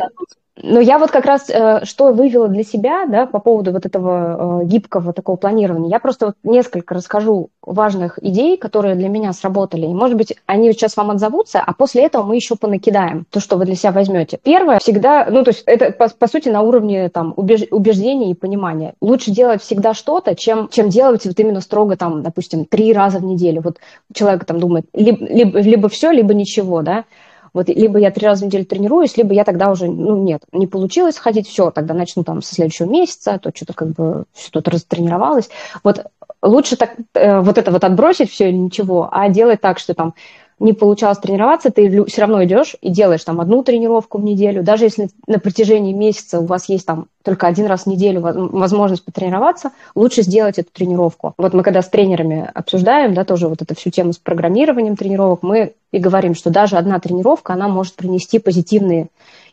[0.62, 4.62] но я вот как раз э, что вывела для себя, да, по поводу вот этого
[4.62, 5.90] э, гибкого такого планирования.
[5.90, 9.86] Я просто вот несколько расскажу важных идей, которые для меня сработали.
[9.86, 13.58] И, может быть, они сейчас вам отзовутся, а после этого мы еще понакидаем то, что
[13.58, 14.40] вы для себя возьмете.
[14.42, 18.36] Первое, всегда, ну, то есть это, по, по сути, на уровне там убеж, убеждения и
[18.36, 18.94] понимания.
[19.02, 23.26] Лучше делать всегда что-то, чем, чем делать вот именно строго там, допустим, три раза в
[23.26, 23.62] неделю.
[23.62, 23.78] Вот
[24.14, 27.06] человек там думает, либо, либо, либо все, либо ничего, да.
[27.54, 30.68] Вот либо я три раза в неделю тренируюсь, либо я тогда уже, ну, нет, не
[30.68, 34.50] получилось ходить, все, тогда начну там со следующего месяца, а то что-то как бы все
[34.52, 35.50] тут растренировалось.
[35.84, 36.06] Вот
[36.42, 40.14] лучше так, э, вот это вот отбросить все ничего, а делать так, что там
[40.60, 44.64] не получалось тренироваться, ты все равно идешь и делаешь там одну тренировку в неделю.
[44.64, 49.06] Даже если на протяжении месяца у вас есть там только один раз в неделю возможность
[49.06, 51.34] потренироваться, лучше сделать эту тренировку.
[51.38, 55.44] Вот мы когда с тренерами обсуждаем, да, тоже вот эту всю тему с программированием тренировок,
[55.44, 59.08] мы и говорим, что даже одна тренировка, она может принести позитивные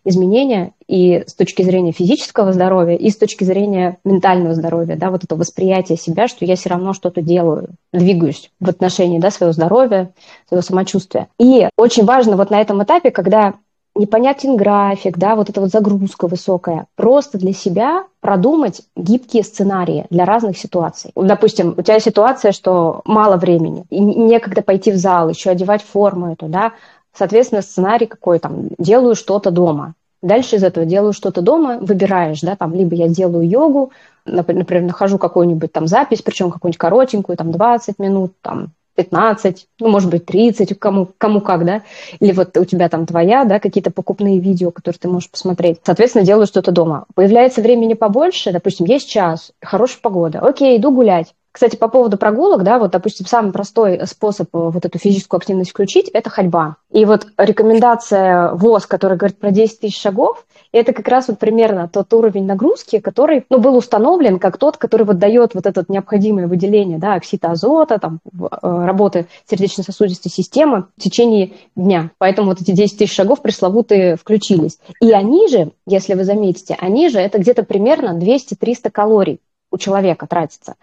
[0.04, 5.24] изменения и с точки зрения физического здоровья, и с точки зрения ментального здоровья, да, вот
[5.24, 10.12] это восприятие себя, что я все равно что-то делаю, двигаюсь в отношении, да, своего здоровья,
[10.48, 11.28] своего самочувствия.
[11.38, 13.54] И очень важно вот на этом этапе, когда
[13.94, 16.86] непонятен график, да, вот эта вот загрузка высокая.
[16.96, 21.12] Просто для себя продумать гибкие сценарии для разных ситуаций.
[21.14, 26.32] Допустим, у тебя ситуация, что мало времени, и некогда пойти в зал, еще одевать форму
[26.32, 26.72] эту, да,
[27.14, 29.94] соответственно, сценарий какой там, делаю что-то дома.
[30.22, 33.92] Дальше из этого делаю что-то дома, выбираешь, да, там, либо я делаю йогу,
[34.24, 40.10] например, нахожу какую-нибудь там запись, причем какую-нибудь коротенькую, там, 20 минут, там, 15, ну, может
[40.10, 41.82] быть, 30, кому, кому как, да,
[42.20, 45.80] или вот у тебя там твоя, да, какие-то покупные видео, которые ты можешь посмотреть.
[45.84, 47.04] Соответственно, делаю что-то дома.
[47.14, 51.34] Появляется времени побольше, допустим, есть час, хорошая погода, окей, иду гулять.
[51.54, 55.70] Кстати, по поводу прогулок, да, вот, допустим, самый простой способ э, вот эту физическую активность
[55.70, 56.78] включить– это ходьба.
[56.90, 61.86] И вот рекомендация ВОЗ, которая говорит про 10 тысяч шагов, это как раз вот примерно
[61.86, 66.48] тот уровень нагрузки, который ну, был установлен как тот, который вот дает вот это необходимое
[66.48, 72.10] выделение да, оксида азота, там, э, работы сердечно-сосудистой системы в течение дня.
[72.18, 74.80] Поэтому вот эти 10 тысяч шагов пресловутые включились.
[75.00, 79.38] И они же, если вы заметите, они же это где-то примерно 200-300 калорий
[79.70, 80.74] у человека тратится.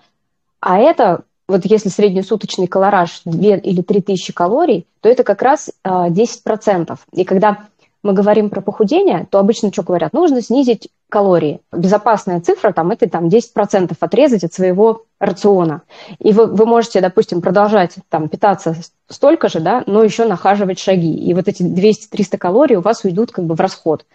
[0.62, 5.72] А это, вот если среднесуточный колораж 2 или 3 тысячи калорий, то это как раз
[5.84, 6.98] 10%.
[7.12, 7.66] И когда
[8.04, 10.14] мы говорим про похудение, то обычно что говорят?
[10.14, 11.60] Нужно снизить калории.
[11.72, 15.82] Безопасная цифра там это там 10% отрезать от своего рациона.
[16.18, 18.76] И вы, вы можете, допустим, продолжать там питаться
[19.08, 21.14] столько же, да, но еще нахаживать шаги.
[21.14, 24.06] И вот эти 200-300 калорий у вас уйдут как бы в расход.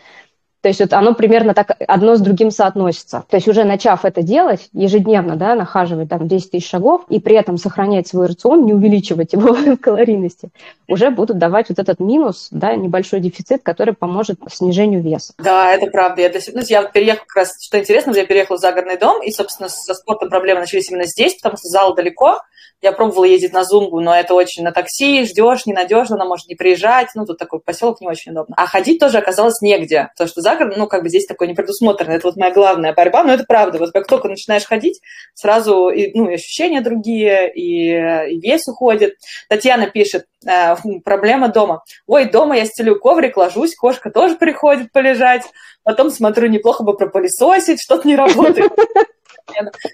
[0.67, 3.23] То есть вот оно примерно так одно с другим соотносится.
[3.31, 7.37] То есть уже начав это делать, ежедневно, да, нахаживать там 10 тысяч шагов и при
[7.37, 10.49] этом сохранять свой рацион, не увеличивать его в калорийности,
[10.89, 15.35] уже будут давать вот этот минус, да, небольшой дефицит, который поможет снижению веса.
[15.39, 16.23] Да, это правда.
[16.23, 19.23] Я, для себя, ну, я переехала как раз, что интересно, я переехала в загородный дом,
[19.23, 22.41] и, собственно, со спортом проблемы начались именно здесь, потому что зал далеко,
[22.83, 26.55] я пробовала ездить на Зунгу, но это очень на такси, ждешь, ненадежно, она может не
[26.55, 28.55] приезжать, ну, тут такой поселок не очень удобно.
[28.59, 32.17] А ходить тоже оказалось негде, потому что за город, ну, как бы здесь такой непредусмотренный,
[32.17, 35.01] это вот моя главная борьба, но это правда, вот как только начинаешь ходить,
[35.35, 39.15] сразу, и, ну, и ощущения другие, и, и вес уходит.
[39.49, 41.83] Татьяна пишет, э, проблема дома.
[42.07, 45.43] Ой, дома я стелю коврик, ложусь, кошка тоже приходит полежать,
[45.83, 48.71] потом смотрю, неплохо бы пропылесосить, что-то не работает.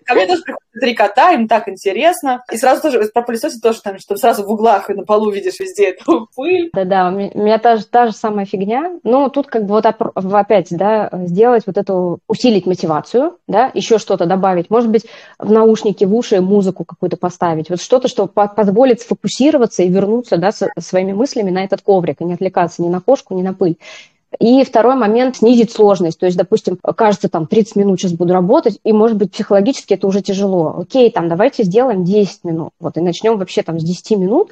[0.06, 2.42] Ко мне тоже приходят три кота, им так интересно.
[2.50, 5.60] И сразу тоже про пылесосе тоже там, что сразу в углах и на полу видишь
[5.60, 6.70] везде эту пыль.
[6.72, 8.98] Да-да, у меня та же, та же самая фигня.
[9.02, 14.26] Но тут как бы вот опять, да, сделать вот эту, усилить мотивацию, да, еще что-то
[14.26, 14.70] добавить.
[14.70, 15.06] Может быть,
[15.38, 17.70] в наушники, в уши музыку какую-то поставить.
[17.70, 22.24] Вот что-то, что позволит сфокусироваться и вернуться, да, со своими мыслями на этот коврик и
[22.24, 23.76] не отвлекаться ни на кошку, ни на пыль.
[24.38, 26.18] И второй момент– снизить сложность.
[26.18, 30.06] То есть, допустим, кажется, там 30 минут сейчас буду работать, и, может быть, психологически это
[30.06, 30.74] уже тяжело.
[30.78, 32.70] Окей, там давайте сделаем 10 минут.
[32.80, 34.50] Вот, и начнем вообще там с 10 минут.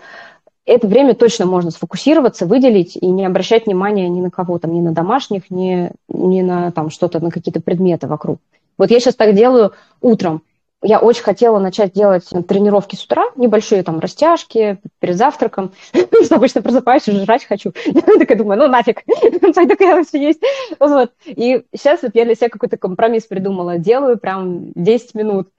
[0.66, 4.80] Это время точно можно сфокусироваться, выделить и не обращать внимания ни на кого, там, ни
[4.80, 8.38] на домашних, ни, ни на там что-то, на какие-то предметы вокруг.
[8.76, 10.42] Вот я сейчас так делаю утром
[10.82, 15.72] я очень хотела начать делать тренировки с утра, небольшие там растяжки перед завтраком.
[16.30, 17.72] Обычно просыпаюсь, уже жрать хочу.
[17.84, 19.02] Я думаю, ну нафиг,
[19.54, 20.40] пойду-ка я все есть.
[20.78, 21.12] Вот.
[21.26, 23.78] И сейчас вот я для себя какой-то компромисс придумала.
[23.78, 25.48] Делаю прям 10 минут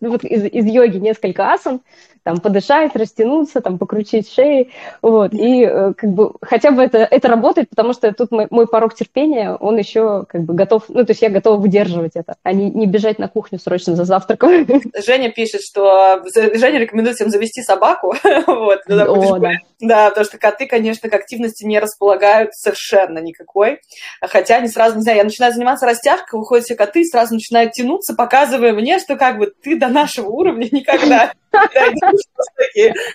[0.00, 1.80] вот из, из йоги несколько асан,
[2.24, 4.70] там подышать, растянуться, там покрутить шеи,
[5.02, 8.66] вот, и э, как бы хотя бы это, это работает, потому что тут мой, мой
[8.66, 12.52] порог терпения, он еще как бы готов, ну, то есть я готова выдерживать это, а
[12.52, 14.82] не, не бежать на кухню срочно за завтраком.
[15.04, 18.14] Женя пишет, что Женя рекомендует всем завести собаку,
[18.46, 19.52] вот, О, да.
[19.80, 23.80] да, потому что коты, конечно, к активности не располагают совершенно никакой,
[24.20, 28.14] хотя они сразу, не знаю, я начинаю заниматься растяжкой, выходят все коты, сразу начинают тянуться,
[28.14, 31.32] показывая мне, что как бы ты до нашего уровня никогда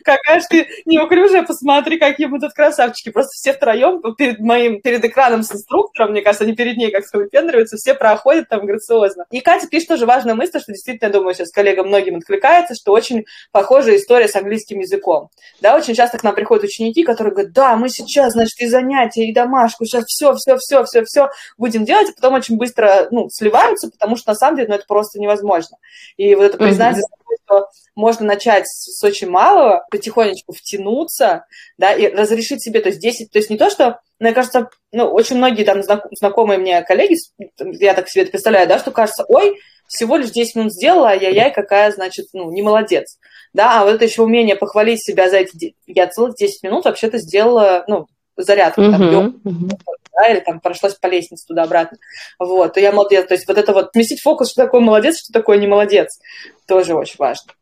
[0.04, 3.10] Какая же ты неуклюжая, посмотри, какие мы тут красавчики.
[3.10, 7.17] Просто все втроем перед моим, перед экраном с инструктором, мне кажется, они перед ней как-то
[7.17, 9.25] выпендриваются, все проходят там грациозно.
[9.32, 12.91] И Катя пишет тоже важную мысль, что действительно, я думаю, сейчас коллега многим откликается, что
[12.91, 15.30] очень похожая история с английским языком.
[15.62, 19.25] Да, очень часто к нам приходят ученики, которые говорят, да, мы сейчас, значит, и занятия,
[19.25, 23.30] и домашку, сейчас все, все, все, все, все будем делать, а потом очень быстро, ну,
[23.30, 25.78] сливаются, потому что на самом деле, ну, это просто невозможно.
[26.17, 27.02] И вот это mm-hmm.
[27.46, 31.46] Что можно начать с очень малого, потихонечку втянуться,
[31.78, 35.06] да, и разрешить себе, то есть 10, то есть не то, что, мне кажется, ну,
[35.06, 37.15] очень многие там знакомые мне коллеги,
[37.58, 41.15] я так себе это представляю, да, что кажется, ой, всего лишь 10 минут сделала, а
[41.15, 43.18] я-яй, какая, значит, ну, не молодец.
[43.54, 45.74] Да, а вот это еще умение похвалить себя за эти...
[45.88, 48.06] Я целых 10 минут вообще-то сделала, ну,
[48.38, 48.82] зарядку.
[48.82, 51.97] Uh-huh, там, uh-huh да, или там прошлась по лестнице туда-обратно,
[52.38, 53.27] вот, то я молодец.
[53.27, 56.19] То есть вот это вот сместить фокус, что такое молодец, что такое не молодец,
[56.67, 57.53] тоже очень важно.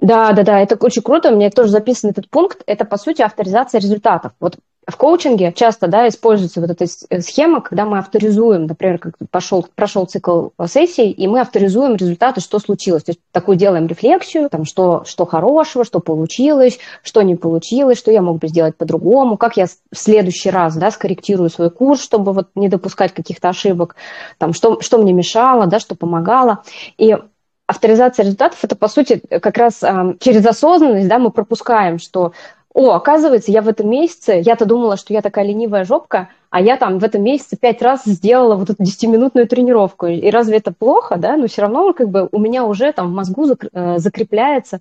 [0.00, 1.30] Да, да, да, это очень круто.
[1.30, 2.62] У меня тоже записан этот пункт.
[2.66, 4.32] Это, по сути, авторизация результатов.
[4.40, 9.14] Вот в коучинге часто да, используется вот эта э, схема, когда мы авторизуем, например, как
[9.30, 13.04] пошел, прошел цикл сессий, и мы авторизуем результаты, что случилось.
[13.04, 18.10] То есть такую делаем рефлексию, там, что, что хорошего, что получилось, что не получилось, что
[18.10, 22.32] я мог бы сделать по-другому, как я в следующий раз да, скорректирую свой курс, чтобы
[22.32, 23.96] вот не допускать каких-то ошибок,
[24.38, 26.62] там, что, что мне мешало, да, что помогало.
[26.96, 27.16] И
[27.66, 32.32] авторизация результатов– это, по сути, как раз э, через осознанность да, мы пропускаем, что
[32.72, 36.76] о, оказывается, я в этом месяце, я-то думала, что я такая ленивая жопка, а я
[36.76, 40.06] там в этом месяце пять раз сделала вот эту десятиминутную тренировку.
[40.06, 41.36] И разве это плохо, да?
[41.36, 44.80] Но все равно как бы у меня уже там в мозгу э, закрепляется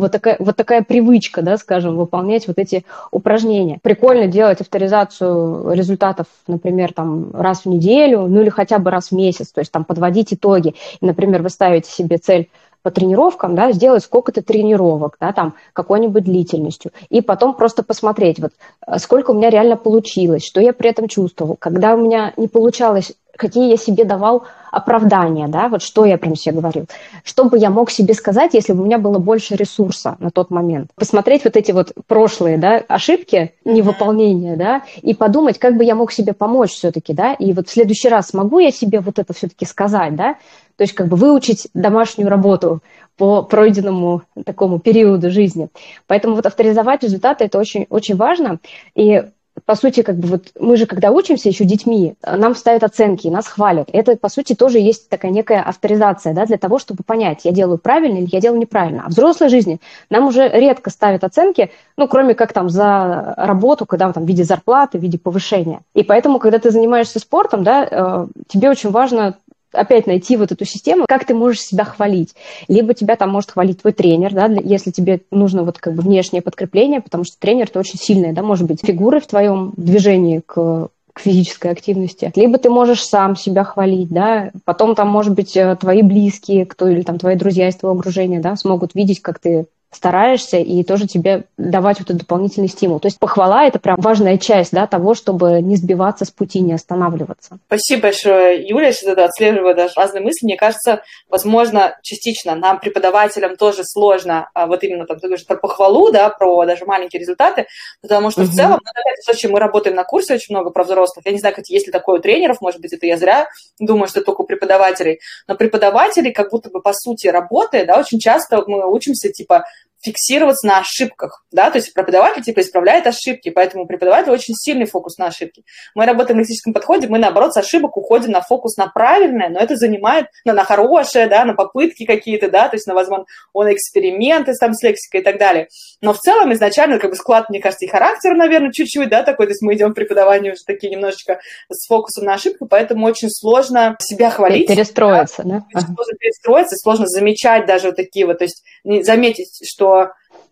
[0.00, 3.78] вот такая, вот такая привычка, да, скажем, выполнять вот эти упражнения.
[3.82, 9.12] Прикольно делать авторизацию результатов, например, там раз в неделю, ну или хотя бы раз в
[9.12, 10.74] месяц, то есть там подводить итоги.
[11.00, 12.48] И, например, вы ставите себе цель
[12.82, 18.52] по тренировкам, да, сделать сколько-то тренировок, да, там, какой-нибудь длительностью, и потом просто посмотреть, вот,
[18.86, 22.48] э, сколько у меня реально получилось, что я при этом чувствовал, когда у меня не
[22.48, 26.86] получалось какие я себе давал оправдания, да, вот что я прям себе говорил,
[27.24, 30.50] что бы я мог себе сказать, если бы у меня было больше ресурса на тот
[30.50, 30.90] момент.
[30.94, 36.12] Посмотреть вот эти вот прошлые, да, ошибки, невыполнения, да, и подумать, как бы я мог
[36.12, 39.64] себе помочь все-таки, да, и вот в следующий раз смогу я себе вот это все-таки
[39.64, 40.34] сказать, да,
[40.76, 42.80] то есть как бы выучить домашнюю работу
[43.16, 45.68] по пройденному такому периоду жизни.
[46.06, 48.60] Поэтому вот авторизовать результаты– это очень, очень важно.
[48.94, 49.24] И
[49.64, 53.46] по сути, как бы вот мы же, когда учимся еще детьми, нам ставят оценки, нас
[53.46, 53.88] хвалят.
[53.92, 57.78] Это, по сути, тоже есть такая некая авторизация, да, для того, чтобы понять, я делаю
[57.78, 59.04] правильно или я делаю неправильно.
[59.06, 63.86] А в взрослой жизни нам уже редко ставят оценки, ну, кроме как там за работу,
[63.86, 65.80] когда там в виде зарплаты, в виде повышения.
[65.94, 69.36] И поэтому, когда ты занимаешься спортом, да, э, тебе очень важно
[69.72, 72.34] опять найти вот эту систему, как ты можешь себя хвалить.
[72.68, 76.42] Либо тебя там может хвалить твой тренер, да, если тебе нужно вот как бы внешнее
[76.42, 80.88] подкрепление, потому что тренер это очень сильная, да, может быть, фигуры в твоем движении к
[81.12, 82.32] к физической активности.
[82.36, 86.88] Либо ты можешь сам себя хвалить, да, потом там, может быть, э, твои близкие, кто
[86.88, 91.06] или там твои друзья из твоего окружения, да, смогут видеть, как ты стараешься и тоже
[91.06, 93.00] тебе давать вот этот дополнительный стимул.
[93.00, 96.72] То есть похвала– это прям важная часть да, того, чтобы не сбиваться с пути, не
[96.72, 97.58] останавливаться.
[97.66, 100.46] Спасибо большое, Юля, что ты отслеживаю даже разные мысли.
[100.46, 105.56] Мне кажется, возможно, частично нам, преподавателям, тоже сложно а, вот именно там, ты говоришь про
[105.56, 107.66] похвалу, да, про даже маленькие результаты,
[108.00, 108.50] потому что угу.
[108.50, 111.26] в целом, ну, опять, в случае мы работаем на курсе очень много про взрослых.
[111.26, 113.48] Я не знаю, есть ли такое у тренеров, может быть, это я зря
[113.80, 118.20] думаю, что только у преподавателей, но преподаватели как будто бы по сути работы, да, очень
[118.20, 119.64] часто мы учимся типа
[120.02, 125.18] фиксироваться на ошибках, да, то есть преподаватель типа исправляет ошибки, поэтому преподаватель очень сильный фокус
[125.18, 125.64] на ошибки.
[125.94, 129.60] Мы работаем в лексическом подходе, мы, наоборот, с ошибок уходим на фокус на правильное, но
[129.60, 133.72] это занимает, ну, на хорошее, да, на попытки какие-то, да, то есть на, возможно, он
[133.72, 135.68] эксперименты там с лексикой и так далее.
[136.00, 139.46] Но в целом изначально, как бы, склад, мне кажется, и характер, наверное, чуть-чуть, да, такой,
[139.46, 143.28] то есть мы идем в преподавание уже такие немножечко с фокусом на ошибку, поэтому очень
[143.30, 144.68] сложно себя хвалить.
[144.68, 145.58] Перестроиться, да?
[145.58, 145.64] да?
[145.74, 148.64] Очень сложно перестроиться, сложно замечать даже вот такие вот, то есть
[149.04, 149.89] заметить, что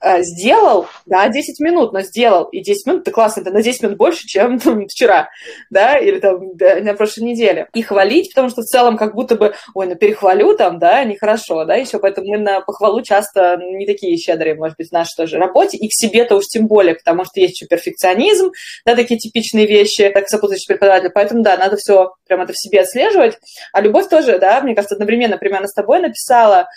[0.01, 3.83] э, сделал, да, 10 минут, но сделал, и 10 минут, это классно, это на 10
[3.83, 5.29] минут больше, чем там, вчера,
[5.71, 7.69] да, или там да, на прошлой неделе.
[7.75, 11.65] И хвалить, потому что в целом как будто бы, ой, ну перехвалю там, да, нехорошо,
[11.65, 15.39] да, еще поэтому мы на похвалу часто не такие щедрые, может быть, в нашей тоже
[15.39, 18.53] работе, и к себе-то уж тем более, потому что есть еще перфекционизм,
[18.85, 22.81] да, такие типичные вещи, так сопутствующий преподаватель, поэтому, да, надо все прям это в себе
[22.81, 23.39] отслеживать,
[23.73, 26.69] а любовь тоже, да, мне кажется, одновременно примерно с тобой написала,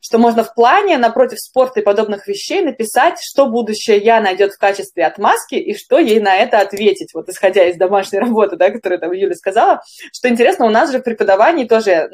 [0.00, 4.58] что можно в плане напротив спорта и подобных вещей написать, что будущее я найдет в
[4.58, 9.00] качестве отмазки и что ей на это ответить, вот исходя из домашней работы, да, которую
[9.00, 9.82] там Юля сказала.
[10.12, 12.08] Что интересно, у нас же в преподавании тоже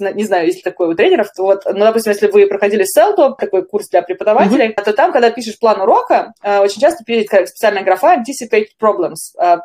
[0.00, 3.64] не знаю, есть такое у тренеров, то вот, ну, допустим, если вы проходили селто, такой
[3.64, 4.82] курс для преподавателей, mm-hmm.
[4.82, 9.62] то там, когда пишешь план урока, э, очень часто пишет специальная графа anticipate problems,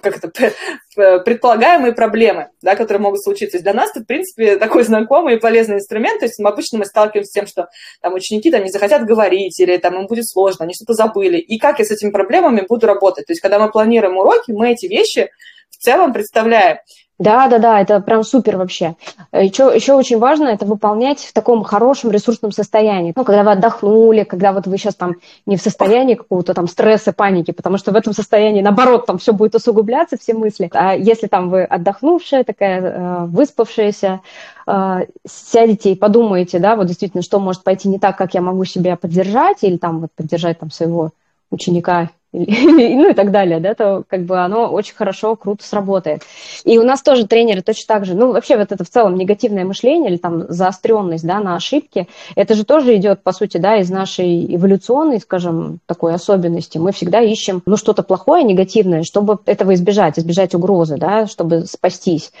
[0.00, 0.52] как это,
[1.24, 3.60] предполагаемые проблемы, да, которые могут случиться.
[3.60, 6.20] Для нас это, в принципе, такой знакомый и полезный инструмент.
[6.20, 7.68] То есть мы обычно мы сталкиваемся с тем, что
[8.00, 11.38] там ученики там не захотят говорить или там им будет сложно, они что-то забыли.
[11.38, 13.26] И как я с этими проблемами буду работать?
[13.26, 15.30] То есть когда мы планируем уроки, мы эти вещи
[15.70, 16.78] в целом представляем.
[17.18, 18.96] Да, да, да, это прям супер вообще.
[19.32, 23.12] Еще, еще очень важно это выполнять в таком хорошем ресурсном состоянии.
[23.14, 25.14] Ну, когда вы отдохнули, когда вот вы сейчас там
[25.46, 29.32] не в состоянии какого-то там стресса, паники, потому что в этом состоянии, наоборот, там все
[29.32, 30.68] будет усугубляться, все мысли.
[30.72, 34.20] А если там вы отдохнувшая, такая э, выспавшаяся,
[34.66, 38.64] э, сядете и подумаете, да, вот действительно, что может пойти не так, как я могу
[38.64, 41.10] себя поддержать, или там вот поддержать там своего
[41.50, 46.22] ученика ну и так далее, да, то как бы оно очень хорошо, круто сработает.
[46.64, 49.66] И у нас тоже тренеры точно так же, ну вообще вот это в целом негативное
[49.66, 53.90] мышление или там заостренность, да, на ошибки, это же тоже идет, по сути, да, из
[53.90, 56.78] нашей эволюционной, скажем, такой особенности.
[56.78, 62.32] Мы всегда ищем, ну, что-то плохое, негативное, чтобы этого избежать, избежать угрозы, да, чтобы спастись.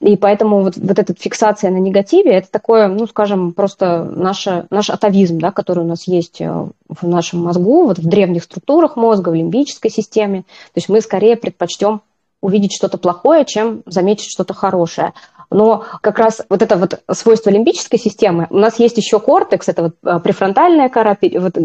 [0.00, 4.90] И поэтому вот, вот эта фиксация на негативе, это такое, ну, скажем, просто наша, наш
[4.90, 9.30] атовизм, да, который у нас есть э, в нашем мозгу, вот в древних структурах мозга,
[9.30, 10.42] в лимбической системе.
[10.42, 12.00] То есть мы скорее предпочтем
[12.40, 15.14] увидеть что-то плохое, чем заметить что-то хорошее.
[15.50, 19.82] Но как раз вот это вот свойство лимбической системы, у нас есть еще кортекс, это
[19.84, 21.56] вот э, префронтальная кора, вот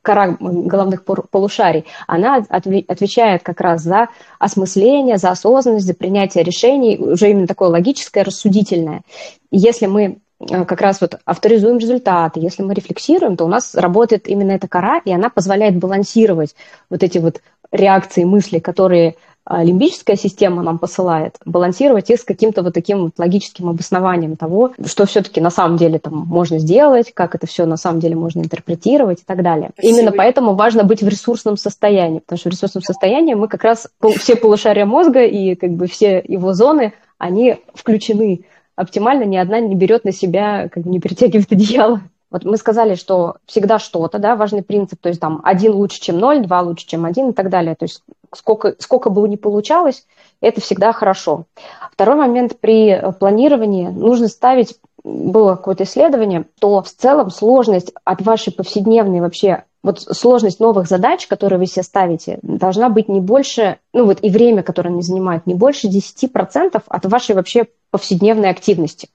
[0.00, 4.08] кора головных полушарий, она отвечает как раз за
[4.38, 9.02] осмысление, за осознанность, за принятие решений, уже именно такое логическое, рассудительное.
[9.50, 14.28] Если мы э, как раз вот авторизуем результаты, если мы рефлексируем, то у нас работает
[14.28, 16.54] именно эта кора, и она позволяет балансировать
[16.88, 19.16] вот эти вот реакции, мысли, которые а,
[19.48, 25.06] лимбическая система нам посылает, балансировать их с каким-то вот таким вот логическим обоснованием того, что
[25.06, 29.20] все-таки на самом деле там можно сделать, как это все на самом деле можно интерпретировать
[29.20, 29.70] и так далее.
[29.74, 29.96] Спасибо.
[29.96, 33.88] Именно поэтому важно быть в ресурсном состоянии, потому что в ресурсном состоянии мы как раз
[34.18, 38.44] все полушария мозга и как бы все его зоны, они включены
[38.74, 42.00] оптимально, ни одна не берет на себя, как бы не перетягивает одеяло.
[42.30, 46.18] Вот мы сказали, что всегда что-то, да, важный принцип, то есть там один лучше, чем
[46.18, 47.76] ноль, два лучше, чем один и так далее.
[47.76, 48.02] То есть
[48.34, 50.06] сколько, сколько бы ни получалось,
[50.40, 51.44] это всегда хорошо.
[51.92, 58.22] Второй момент при э, планировании нужно ставить, было какое-то исследование, то в целом сложность от
[58.22, 63.78] вашей повседневной вообще вот сложность новых задач, которые вы себе ставите, должна быть не больше,
[63.92, 69.08] ну вот и время, которое они занимают, не больше 10% от вашей вообще повседневной активности.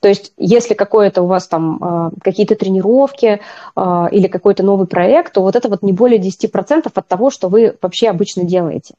[0.00, 3.40] То есть, если какое-то у вас там э, какие-то тренировки
[3.76, 7.48] э, или какой-то новый проект, то вот это вот не более 10% от того, что
[7.48, 8.94] вы вообще обычно делаете.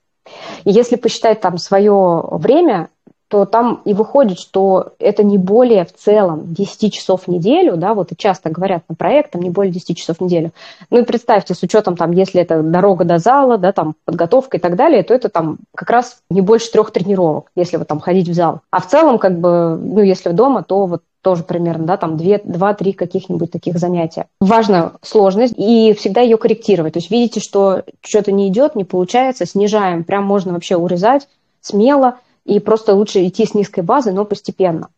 [0.63, 2.89] И если посчитать там свое время,
[3.29, 7.93] то там и выходит, что это не более в целом 10 часов в неделю, да,
[7.93, 10.51] вот и часто говорят на проект, там не более 10 часов в неделю.
[10.89, 14.59] Ну и представьте, с учетом там, если это дорога до зала, да, там подготовка и
[14.59, 18.27] так далее, то это там как раз не больше трех тренировок, если вот там ходить
[18.27, 18.61] в зал.
[18.71, 22.93] А в целом, как бы, ну, если дома, то вот тоже примерно, да, там два-три
[22.93, 24.25] каких-нибудь таких занятия.
[24.39, 26.93] Важна сложность и всегда ее корректировать.
[26.93, 30.03] То есть видите, что что-то не идет, не получается, снижаем.
[30.03, 31.27] Прям можно вообще урезать
[31.61, 32.15] смело,
[32.49, 34.89] и просто лучше идти с низкой базы, но постепенно.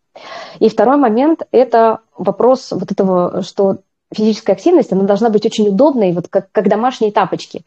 [0.60, 3.78] И второй момент– это вопрос вот этого, что
[4.14, 7.64] физическая активность, она должна быть очень удобной, вот как, как домашние тапочки.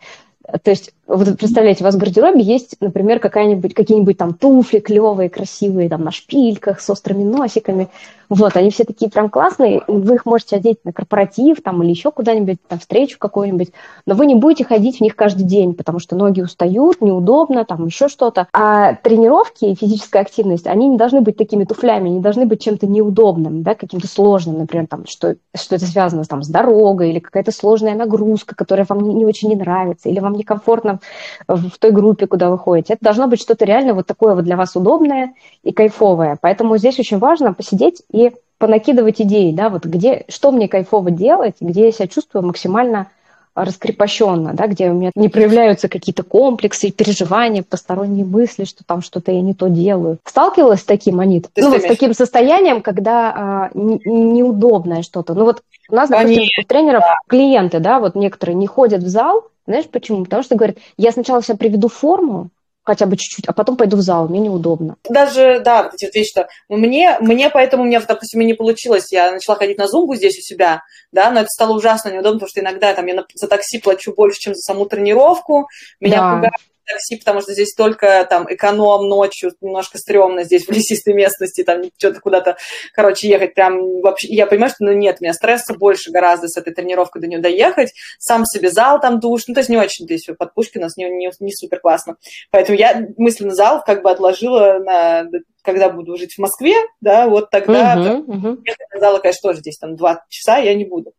[0.63, 5.31] То есть, вот представляете, у вас в гардеробе есть, например, какая-нибудь, какие-нибудь там туфли клевые,
[5.31, 7.89] красивые, там на шпильках, с острыми носиками.
[8.29, 12.11] Вот, они все такие прям классные, вы их можете одеть на корпоратив там или еще
[12.11, 13.73] куда-нибудь, там встречу какую-нибудь,
[14.07, 17.87] но вы не будете ходить в них каждый день, потому что ноги устают, неудобно, там
[17.87, 18.49] еще что-то.
[18.53, 22.87] А тренировки и физическая активность, они не должны быть такими туфлями, не должны быть чем-то
[22.87, 27.53] неудобным, да, каким-то сложным, например, там, что, что это связано там, с дорогой или какая-то
[27.53, 31.01] сложная нагрузка, которая вам не, не очень не нравится, или вам некомфортно
[31.49, 32.95] в, той группе, куда вы ходите.
[32.95, 36.39] Это должно быть что-то реально вот такое вот для вас удобное и кайфовое.
[36.41, 41.57] Поэтому здесь очень важно посидеть и понакидывать идеи, да, вот где, что мне кайфово делать,
[41.61, 43.09] где я себя чувствую максимально
[43.55, 49.31] раскрепощенно, да, где у меня не проявляются какие-то комплексы, переживания, посторонние мысли, что там что-то
[49.31, 50.19] я не то делаю.
[50.25, 51.49] Сталкивалась с таким, Анит?
[51.57, 55.35] ну, вот с таким состоянием, когда а, не, неудобное что-то.
[55.35, 56.63] Ну, вот у нас, допустим, Конечно.
[56.63, 60.25] у тренеров клиенты, да, вот некоторые не ходят в зал, знаешь почему?
[60.25, 62.51] Потому что говорят, я сначала себя приведу в форму,
[62.83, 64.97] хотя бы чуть-чуть, а потом пойду в зал, мне неудобно.
[65.09, 69.33] Даже, да, эти вот вещи, что мне, мне поэтому, у меня, допустим, не получилось, я
[69.33, 72.61] начала ходить на зумбу здесь у себя, да, но это стало ужасно неудобно, потому что
[72.61, 75.67] иногда там я за такси плачу больше, чем за саму тренировку,
[76.01, 76.35] меня да.
[76.35, 76.55] пугает
[76.87, 81.83] такси, потому что здесь только там эконом ночью, немножко стрёмно здесь в лесистой местности, там
[81.97, 82.57] что-то куда-то,
[82.93, 86.57] короче, ехать прям вообще, я понимаю, что ну нет, у меня стресса больше гораздо с
[86.57, 90.05] этой тренировкой до нее доехать, сам себе зал там душ, ну то есть не очень
[90.05, 92.17] здесь под у нас не, не, не супер классно,
[92.51, 95.25] поэтому я мысленно зал как бы отложила на
[95.65, 98.59] когда буду жить в Москве, да, вот тогда uh-huh, uh-huh.
[98.65, 101.13] я сказала, конечно, тоже здесь там два часа, я не буду.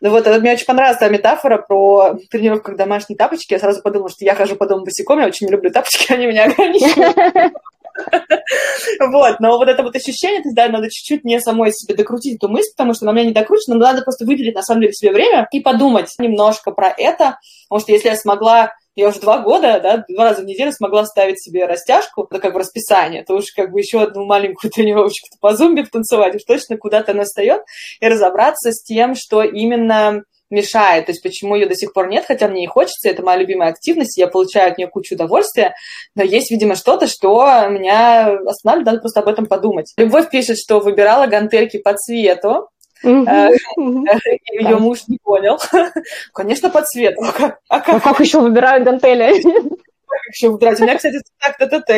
[0.00, 3.52] Ну вот, мне очень понравилась та метафора про тренировку как домашние тапочки.
[3.52, 6.26] Я сразу подумала, что я хожу по дому босиком, я очень не люблю тапочки, они
[6.26, 7.52] меня ограничивают.
[9.00, 12.36] Вот, но вот это вот ощущение, то есть, да, надо чуть-чуть не самой себе докрутить
[12.36, 14.82] эту мысль, потому что она у меня не докручена, но надо просто выделить, на самом
[14.82, 17.38] деле, себе время и подумать немножко про это,
[17.68, 21.04] потому что если я смогла я уже два года, да, два раза в неделю смогла
[21.06, 25.28] ставить себе растяжку, это как бы расписание, то уж как бы еще одну маленькую тренировочку
[25.40, 27.62] по зумбе потанцевать, уж точно куда-то она встает,
[28.00, 32.24] и разобраться с тем, что именно мешает, то есть почему ее до сих пор нет,
[32.26, 35.74] хотя мне и хочется, это моя любимая активность, я получаю от нее кучу удовольствия,
[36.16, 39.92] но есть, видимо, что-то, что меня останавливает, надо просто об этом подумать.
[39.96, 42.68] Любовь пишет, что выбирала гантельки по цвету,
[43.02, 45.58] Ее муж не понял.
[46.34, 47.22] Конечно, по цвету.
[47.68, 49.42] А как а еще выбирают гантели?
[50.32, 50.80] еще выбирать.
[50.80, 51.88] У меня, кстати, так ТТТ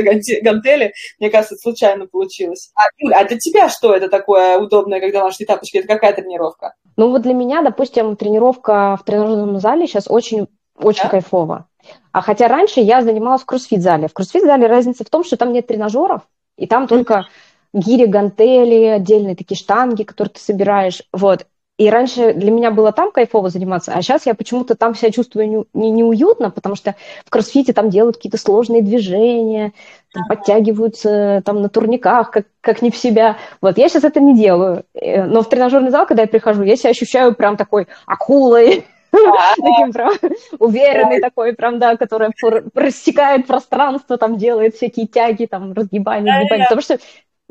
[0.42, 2.70] гантели, мне кажется, случайно получилось.
[2.74, 5.78] А, Юль, а для тебя что это такое удобное, когда носишь тапочки?
[5.78, 6.74] Это какая тренировка?
[6.96, 10.46] Ну вот для меня, допустим, тренировка в тренажерном зале сейчас очень,
[10.76, 11.09] очень да?
[11.09, 11.66] кайфово.
[12.12, 14.09] А хотя раньше я занималась в кроссфит-зале.
[14.09, 16.22] В кроссфит-зале разница в том, что там нет тренажеров,
[16.57, 17.26] и там только
[17.72, 21.46] гири, гантели, отдельные такие штанги, которые ты собираешь, вот.
[21.78, 25.48] И раньше для меня было там кайфово заниматься, а сейчас я почему-то там себя чувствую
[25.48, 26.94] не, не, неуютно, потому что
[27.24, 29.72] в кроссфите там делают какие-то сложные движения,
[30.12, 33.38] там, подтягиваются там на турниках, как, как не в себя.
[33.62, 34.84] Вот я сейчас это не делаю.
[34.94, 38.84] Э, но в тренажерный зал, когда я прихожу, я себя ощущаю прям такой акулой,
[39.56, 40.12] таким прям
[40.58, 42.30] уверенный такой, прям, да, который
[42.74, 46.66] рассекает пространство, там делает всякие тяги, там, разгибания, разгибания.
[46.66, 46.98] Потому что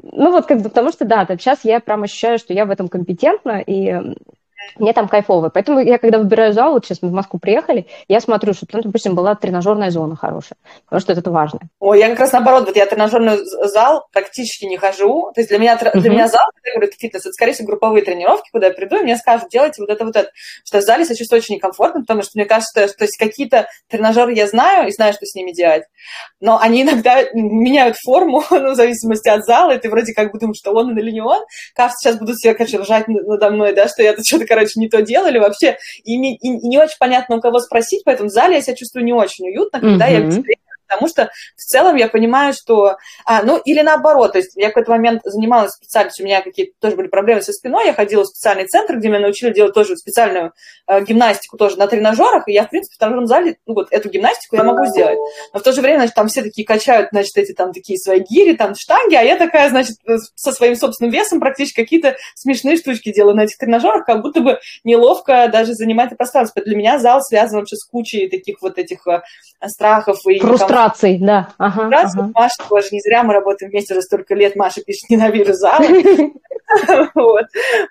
[0.04, 2.88] ну вот как бы потому что да, сейчас я прям ощущаю, что я в этом
[2.88, 4.16] компетентна, и
[4.78, 5.50] мне там кайфово.
[5.50, 8.82] Поэтому я, когда выбираю зал, вот сейчас мы в Москву приехали, я смотрю, что там,
[8.82, 11.60] допустим, была тренажерная зона хорошая, потому что это важно.
[11.80, 15.32] Ой, я как раз наоборот, вот я тренажерный зал практически не хожу.
[15.34, 16.00] То есть для меня, uh-huh.
[16.00, 18.98] для меня зал, я говорю, это фитнес, это, скорее всего, групповые тренировки, куда я приду,
[18.98, 20.30] и мне скажут, делайте вот это, вот это.
[20.66, 23.68] Что в зале себя чувствую очень некомфортно, потому что мне кажется, что то есть какие-то
[23.90, 25.84] тренажеры я знаю и знаю, что с ними делать,
[26.40, 30.40] но они иногда меняют форму, ну, в зависимости от зала, и ты вроде как бы
[30.40, 31.44] думаешь, что он или не он.
[31.76, 34.90] Кажется, сейчас будут все, конечно, ржать надо мной, да, что я тут что-то, короче, не
[34.90, 38.56] то делали вообще, и, и, и не очень понятно, у кого спросить, поэтому в зале
[38.56, 40.44] я себя чувствую не очень уютно, когда mm-hmm.
[40.48, 40.56] я
[40.92, 42.98] потому что в целом я понимаю, что...
[43.26, 46.74] А, ну, или наоборот, то есть я в какой-то момент занималась специальностью, у меня какие-то
[46.80, 49.96] тоже были проблемы со спиной, я ходила в специальный центр, где меня научили делать тоже
[49.96, 50.54] специальную
[50.88, 54.10] э, гимнастику тоже на тренажерах, и я, в принципе, в тренажерном зале, ну, вот эту
[54.10, 55.18] гимнастику я могу сделать.
[55.54, 58.20] Но в то же время, значит, там все такие качают, значит, эти там такие свои
[58.20, 59.96] гири, там штанги, а я такая, значит,
[60.36, 64.60] со своим собственным весом практически какие-то смешные штучки делаю на этих тренажерах, как будто бы
[64.84, 66.62] неловко даже занимать это пространство.
[66.62, 69.22] Для меня зал связан вообще с кучей таких вот этих э,
[69.68, 70.40] страхов и...
[70.82, 71.50] Фрустраций, да.
[71.58, 72.32] Ага, Раз, ага.
[72.34, 75.82] Маша тоже, не зря мы работаем вместе уже столько лет, Маша пишет «ненавижу зал».
[77.16, 77.46] вот.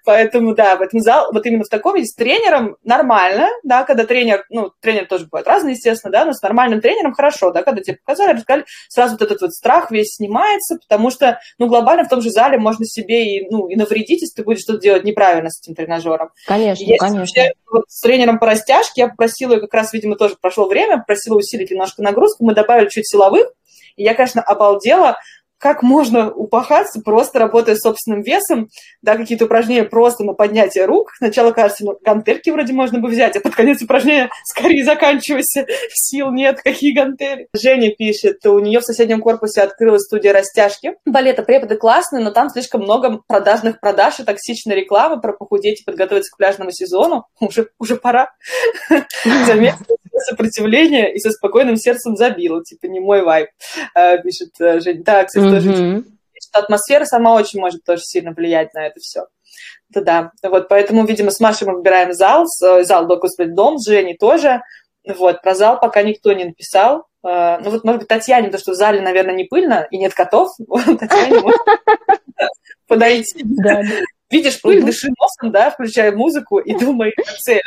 [0.04, 4.04] Поэтому, да, в этом зал, вот именно в таком виде с тренером нормально, да, когда
[4.04, 7.82] тренер, ну, тренер тоже бывает разный, естественно, да, но с нормальным тренером хорошо, да, когда
[7.82, 12.08] тебе показали, рассказали, сразу вот этот вот страх весь снимается, потому что, ну, глобально в
[12.08, 15.50] том же зале можно себе и, ну, и навредить, если ты будешь что-то делать неправильно
[15.50, 16.30] с этим тренажером.
[16.46, 17.20] Конечно, если конечно.
[17.20, 21.36] Вообще, вот с тренером по растяжке я попросила, как раз, видимо, тоже прошло время, попросила
[21.36, 23.52] усилить немножко нагрузку, мы добавили чуть силовых,
[23.96, 25.18] и я, конечно, обалдела,
[25.60, 28.70] как можно упахаться, просто работая собственным весом,
[29.02, 31.10] да, какие-то упражнения просто на поднятие рук.
[31.18, 36.32] Сначала кажется, ну, гантельки вроде можно бы взять, а под конец упражнения скорее заканчивайся, сил
[36.32, 37.48] нет, какие гантели.
[37.54, 40.94] Женя пишет, у нее в соседнем корпусе открылась студия растяжки.
[41.04, 45.84] Балета преподы классные, но там слишком много продажных продаж и токсичной рекламы про похудеть и
[45.84, 47.26] подготовиться к пляжному сезону.
[47.38, 48.32] Уже, уже пора.
[49.46, 52.62] Заметила сопротивление и со спокойным сердцем забила.
[52.64, 53.48] Типа, не мой вайб,
[53.94, 55.02] э, пишет э, Женя.
[55.04, 55.50] Да, кстати, mm-hmm.
[55.50, 56.04] тоже
[56.52, 59.26] атмосфера сама очень может тоже сильно влиять на это все.
[59.90, 60.32] Это да.
[60.42, 64.16] Вот, поэтому, видимо, с Машей мы выбираем зал, э, зал, да, господи, дом, с Женей
[64.16, 64.62] тоже.
[65.06, 67.06] Вот, про зал пока никто не написал.
[67.22, 70.52] Ну вот, может быть, Татьяне, потому что в зале, наверное, не пыльно и нет котов.
[70.98, 71.42] Татьяне
[72.86, 73.44] подойти.
[74.30, 77.62] Видишь пыль, дыши носом, да, включая музыку и думай о цели.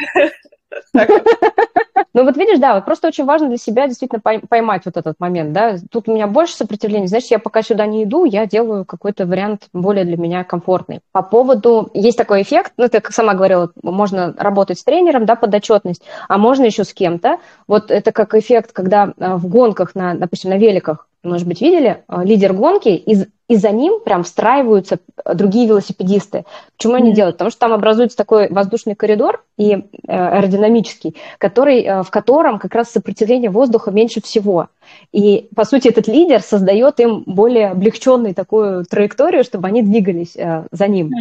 [2.14, 5.52] Ну вот видишь, да, вот просто очень важно для себя действительно поймать вот этот момент,
[5.52, 5.78] да.
[5.90, 9.68] Тут у меня больше сопротивления, значит, я пока сюда не иду, я делаю какой-то вариант
[9.74, 11.00] более для меня комфортный.
[11.12, 15.36] По поводу, есть такой эффект, ну, ты как сама говорила, можно работать с тренером, да,
[15.36, 17.38] под отчетность, а можно еще с кем-то.
[17.68, 22.04] Вот это как эффект, когда э, в гонках, на, допустим, на великах может быть, видели,
[22.08, 24.98] э, лидер гонки, и, и за ним прям встраиваются
[25.32, 26.44] другие велосипедисты.
[26.76, 27.16] Почему они mm-hmm.
[27.16, 27.36] делают?
[27.36, 32.74] Потому что там образуется такой воздушный коридор и э, аэродинамический, который, э, в котором как
[32.74, 34.70] раз сопротивление воздуха меньше всего.
[35.12, 40.66] И, по сути, этот лидер создает им более облегченную такую траекторию, чтобы они двигались э,
[40.72, 41.12] за ним.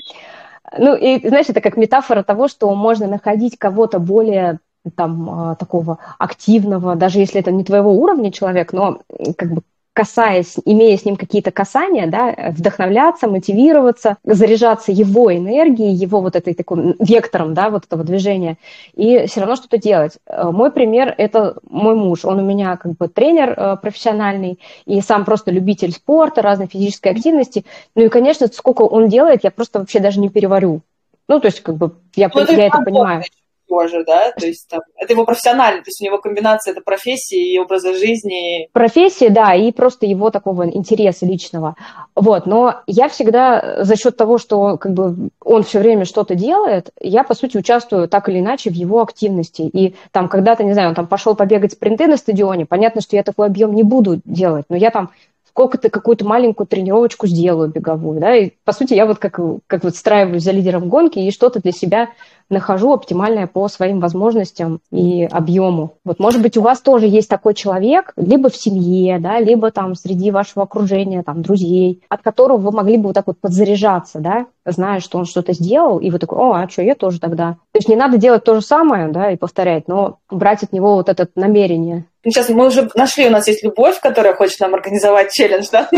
[0.78, 4.59] Ну, и, знаешь, это как метафора того, что можно находить кого-то более
[4.97, 9.01] там такого активного, даже если это не твоего уровня человек, но
[9.37, 9.62] как бы
[9.93, 16.55] касаясь, имея с ним какие-то касания, да, вдохновляться, мотивироваться, заряжаться его энергией, его вот этой
[16.55, 18.57] такой вектором, да, вот этого движения,
[18.95, 20.18] и все равно что-то делать.
[20.26, 22.24] Э, мой пример– это мой муж.
[22.24, 27.12] Он у меня как бы тренер э, профессиональный и сам просто любитель спорта, разной физической
[27.12, 27.64] активности.
[27.95, 30.80] Ну и, конечно, сколько он делает, я просто вообще даже не переварю.
[31.28, 33.22] Ну, то есть, как бы, я, ну, я это понимаю.
[33.69, 37.55] Тоже, да, то есть там, это его профессиональный, то есть у него комбинация это профессии
[37.55, 38.69] и образа жизни.
[38.73, 41.77] Профессии, да, и просто его такого интереса личного.
[42.15, 46.91] Вот, но я всегда за счет того, что как бы он все время что-то делает,
[47.01, 49.63] я, по сути, участвую так или иначе в его активности.
[49.63, 53.23] И там когда-то, не знаю, он там пошел побегать спринты на стадионе, понятно, что я
[53.23, 55.11] такой объем не буду делать, но я там
[55.53, 59.95] сколько-то какую-то маленькую тренировочку сделаю беговую, да, и, по сути, я вот как, как вот
[59.95, 62.09] встраиваюсь за лидером гонки и что-то для себя
[62.51, 65.95] нахожу оптимальное по своим возможностям и объему.
[66.05, 69.95] Вот, может быть, у вас тоже есть такой человек, либо в семье, да, либо там
[69.95, 74.47] среди вашего окружения, там, друзей, от которого вы могли бы вот так вот подзаряжаться, да,
[74.64, 77.57] зная, что он что-то сделал, и вы такой, о, а что, я тоже тогда.
[77.72, 80.95] То есть не надо делать то же самое, да, и повторять, но брать от него
[80.95, 82.05] вот это намерение.
[82.24, 85.88] Сейчас мы уже нашли, у нас есть любовь, которая хочет нам организовать челлендж, да?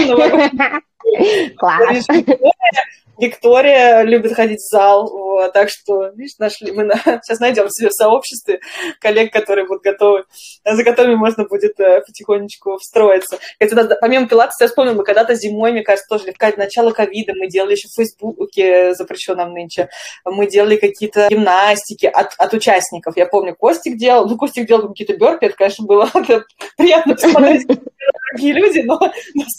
[1.57, 2.07] Класс.
[3.19, 7.89] Виктория любит ходить в зал, вот, так что, видишь, нашли, мы на, сейчас найдем себе
[7.89, 8.61] в сообществе
[9.01, 10.25] коллег, которые будут готовы,
[10.65, 13.39] за которыми можно будет э, потихонечку встроиться.
[13.59, 17.49] Это, помимо пилатеса, я вспомнила, мы когда-то зимой, мне кажется, тоже в начало ковида, мы
[17.49, 19.89] делали еще в Фейсбуке, запрещенном нынче,
[20.25, 23.17] мы делали какие-то гимнастики от, от участников.
[23.17, 26.11] Я помню, Костик делал, ну, Костик делал какие-то бёрпи, это, конечно, было
[26.77, 27.67] приятно посмотреть,
[28.35, 29.01] другие люди, но,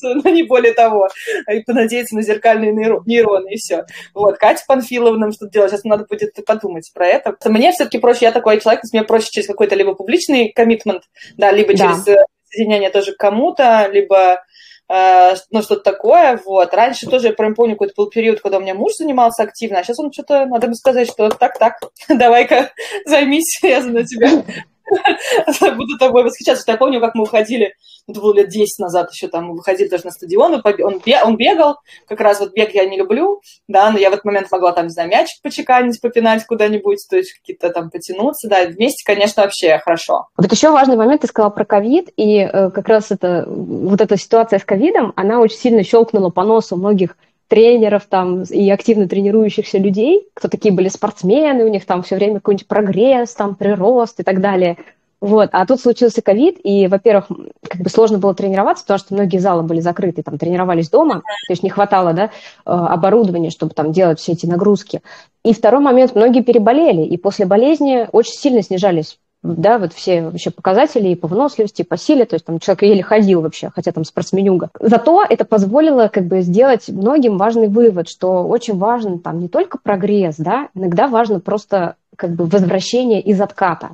[0.03, 1.09] но не более того.
[1.51, 3.85] И понадеяться на зеркальные нейроны, и все.
[4.13, 5.71] Вот, Катя Панфилова нам что-то делать.
[5.71, 7.35] Сейчас надо будет подумать про это.
[7.45, 11.03] Мне все-таки проще, я такой человек, мне проще через какой-то либо публичный коммитмент,
[11.37, 11.77] да, либо да.
[11.77, 14.43] через э, соединение тоже к кому-то, либо
[14.89, 16.73] э, ну, что-то такое, вот.
[16.73, 19.83] Раньше тоже, я прям помню, какой-то был период, когда у меня муж занимался активно, а
[19.83, 21.79] сейчас он что-то, надо бы сказать, что так-так,
[22.09, 22.71] давай-ка
[23.05, 24.43] займись, я за тебя
[25.75, 26.63] буду тобой восхищаться.
[26.67, 27.73] Я помню, как мы уходили,
[28.07, 31.77] это было лет 10 назад еще там, выходили даже на стадион, он, он бегал,
[32.07, 34.85] как раз вот бег я не люблю, да, но я в этот момент могла там,
[34.85, 39.79] не знаю, мячик почеканить, попинать куда-нибудь, то есть какие-то там потянуться, да, вместе, конечно, вообще
[39.79, 40.27] хорошо.
[40.37, 44.17] Вот еще важный момент, ты сказала про ковид, и э, как раз это, вот эта
[44.17, 47.17] ситуация с ковидом, она очень сильно щелкнула по носу многих
[47.55, 52.35] тренеров там и активно тренирующихся людей, кто такие были спортсмены, у них там все время
[52.35, 54.75] какой-нибудь прогресс, там прирост и так далее.
[55.21, 55.51] Вот.
[55.53, 57.27] А тут случился ковид, и, во-первых,
[57.61, 61.51] как бы сложно было тренироваться, потому что многие залы были закрыты, там тренировались дома, то
[61.51, 62.29] есть не хватало да, э,
[62.65, 65.01] оборудования, чтобы там делать все эти нагрузки.
[65.45, 69.17] И второй момент, многие переболели, и после болезни очень сильно снижались
[69.53, 72.83] да, вот все вообще показатели и по выносливости, и по силе, то есть там человек
[72.83, 74.69] еле ходил вообще, хотя там спортсменюга.
[74.79, 79.77] Зато это позволило как бы сделать многим важный вывод, что очень важен там не только
[79.77, 83.91] прогресс, да, иногда важно просто как бы возвращение из отката.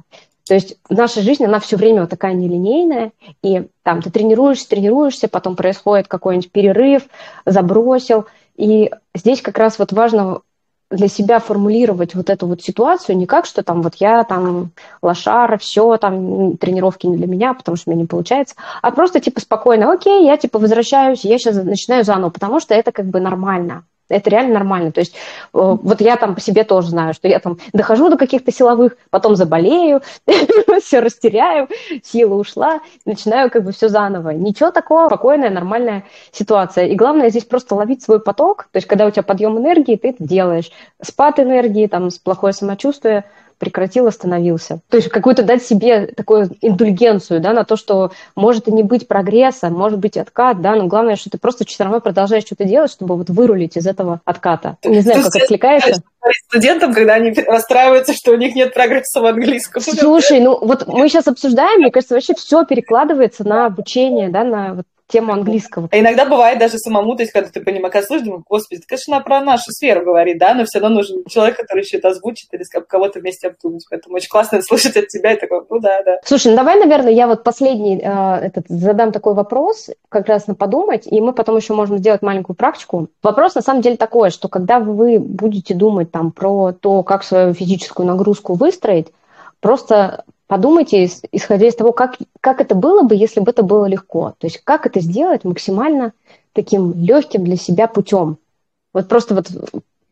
[0.48, 3.12] То есть наша жизнь, она все время вот такая нелинейная,
[3.44, 7.04] и там ты тренируешься, тренируешься, потом происходит какой-нибудь перерыв,
[7.46, 8.26] забросил,
[8.56, 10.42] и здесь как раз вот важно
[10.92, 14.72] для себя формулировать вот эту вот ситуацию не как, что там вот я там
[15.02, 19.20] лошара, все, там тренировки не для меня, потому что у меня не получается, а просто
[19.20, 23.20] типа спокойно, окей, я типа возвращаюсь, я сейчас начинаю заново, потому что это как бы
[23.20, 23.84] нормально.
[24.12, 24.92] Это реально нормально.
[24.92, 25.18] То есть э,
[25.54, 29.36] вот я там по себе тоже знаю, что я там дохожу до каких-то силовых, потом
[29.36, 30.02] заболею,
[30.84, 31.68] все растеряю,
[32.04, 34.30] сила ушла, начинаю как бы все заново.
[34.32, 36.88] Ничего такого, спокойная, нормальная ситуация.
[36.88, 40.10] И главное здесь просто ловить свой поток, то есть когда у тебя подъем энергии, ты
[40.10, 40.72] это делаешь.
[41.02, 43.26] Спад энергии, там, плохое самочувствие–
[43.62, 44.80] прекратил, остановился.
[44.90, 49.08] То есть какую-то дать себе такую индульгенцию, да, на то, что может и не быть
[49.08, 52.92] прогресса, может быть откат, да, но главное, что ты просто все равно продолжаешь что-то делать,
[52.92, 54.78] чтобы вот вырулить из этого отката.
[54.84, 56.02] Не знаю, как откликается
[56.48, 59.82] студентам, когда они расстраиваются, что у них нет прогресса в английском.
[59.82, 64.74] Слушай, ну вот мы сейчас обсуждаем, мне кажется, вообще все перекладывается на обучение, да, на
[64.74, 65.90] вот тему английского.
[65.92, 69.20] А иногда бывает даже самому, то есть, когда ты понимаешь, когда слышишь, думаю, господи, конечно,
[69.22, 72.64] про нашу сферу говорит, да, но все равно нужен человек, который еще это озвучит или
[72.64, 73.86] кого-то вместе обдумать.
[73.90, 76.20] Поэтому очень классно слушать от тебя и такой, ну да, да.
[76.24, 80.56] Слушай, ну давай, наверное, я вот последний э, этот, задам такой вопрос, как раз на
[80.56, 83.08] подумать, и мы потом еще можем сделать маленькую практику.
[83.22, 87.54] Вопрос на самом деле такой, что когда вы будете думать там про то, как свою
[87.54, 89.08] физическую нагрузку выстроить,
[89.60, 94.34] просто подумайте, исходя из того, как, как это было бы, если бы это было легко.
[94.38, 96.12] То есть как это сделать максимально
[96.52, 98.36] таким легким для себя путем.
[98.94, 99.48] Вот просто вот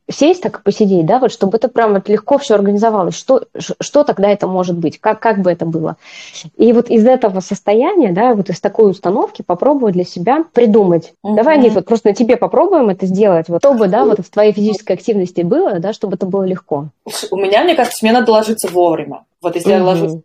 [0.10, 3.16] сесть так и посидеть, да, вот чтобы это прям вот легко все организовалось.
[3.16, 4.98] Что, что тогда это может быть?
[4.98, 5.98] Как, как бы это было?
[6.56, 11.12] И вот из этого состояния, да, вот из такой установки попробовать для себя придумать.
[11.22, 11.36] Uh-huh.
[11.36, 14.54] Давай, Нит, вот просто на тебе попробуем это сделать, вот чтобы, да, вот в твоей
[14.54, 16.86] физической активности было, да, чтобы это было легко.
[17.30, 19.26] У меня, мне кажется, мне надо ложиться вовремя.
[19.42, 19.80] Вот если uh-huh.
[19.80, 20.22] я ложусь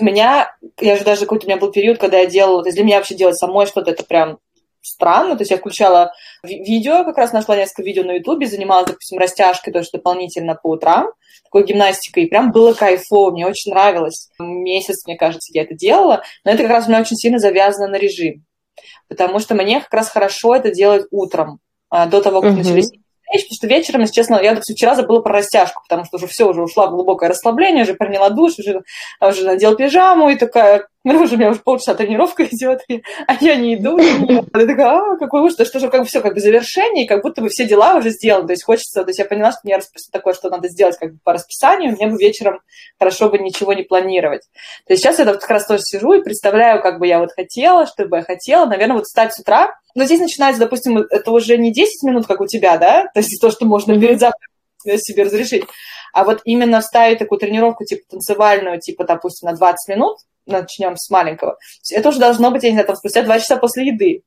[0.00, 2.76] у меня, я же даже какой-то у меня был период, когда я делала, то есть
[2.76, 4.38] для меня вообще делать самой что-то, это прям
[4.80, 6.12] странно, то есть я включала
[6.42, 11.08] видео, как раз нашла несколько видео на ютубе, занималась, допустим, растяжкой тоже дополнительно по утрам,
[11.44, 14.28] такой гимнастикой, и прям было кайфово, мне очень нравилось.
[14.38, 17.88] Месяц, мне кажется, я это делала, но это как раз у меня очень сильно завязано
[17.88, 18.44] на режим,
[19.08, 21.60] потому что мне как раз хорошо это делать утром,
[21.90, 22.56] а, до того, как uh-huh.
[22.56, 22.90] начались
[23.32, 26.48] вещь, потому что вечером, если честно, я, вчера забыла про растяжку, потому что уже все,
[26.48, 28.82] уже ушла в глубокое расслабление, уже приняла душ, уже,
[29.20, 32.80] уже надел пижаму и такая, ну, уже у меня уже полчаса тренировка идет,
[33.26, 33.98] а я не иду.
[33.98, 37.22] Я такая, а, какой ужас, что же как бы все как бы завершение, и как
[37.22, 38.46] будто бы все дела уже сделаны.
[38.46, 39.78] То есть хочется, то есть я поняла, что мне
[40.12, 42.60] такое, что надо сделать как бы по расписанию, мне бы вечером
[42.98, 44.42] хорошо бы ничего не планировать.
[44.86, 47.30] То есть сейчас я вот как раз тоже сижу и представляю, как бы я вот
[47.32, 48.66] хотела, что бы я хотела.
[48.66, 52.40] Наверное, вот встать с утра, но здесь начинается, допустим, это уже не 10 минут, как
[52.40, 54.48] у тебя, да, то есть то, что можно перед завтраком
[54.98, 55.64] себе разрешить,
[56.12, 60.18] а вот именно вставить такую тренировку, типа танцевальную, типа, допустим, на 20 минут,
[60.48, 61.58] начнем с маленького,
[61.90, 64.22] это уже должно быть, я не знаю, там, спустя 2 часа после еды,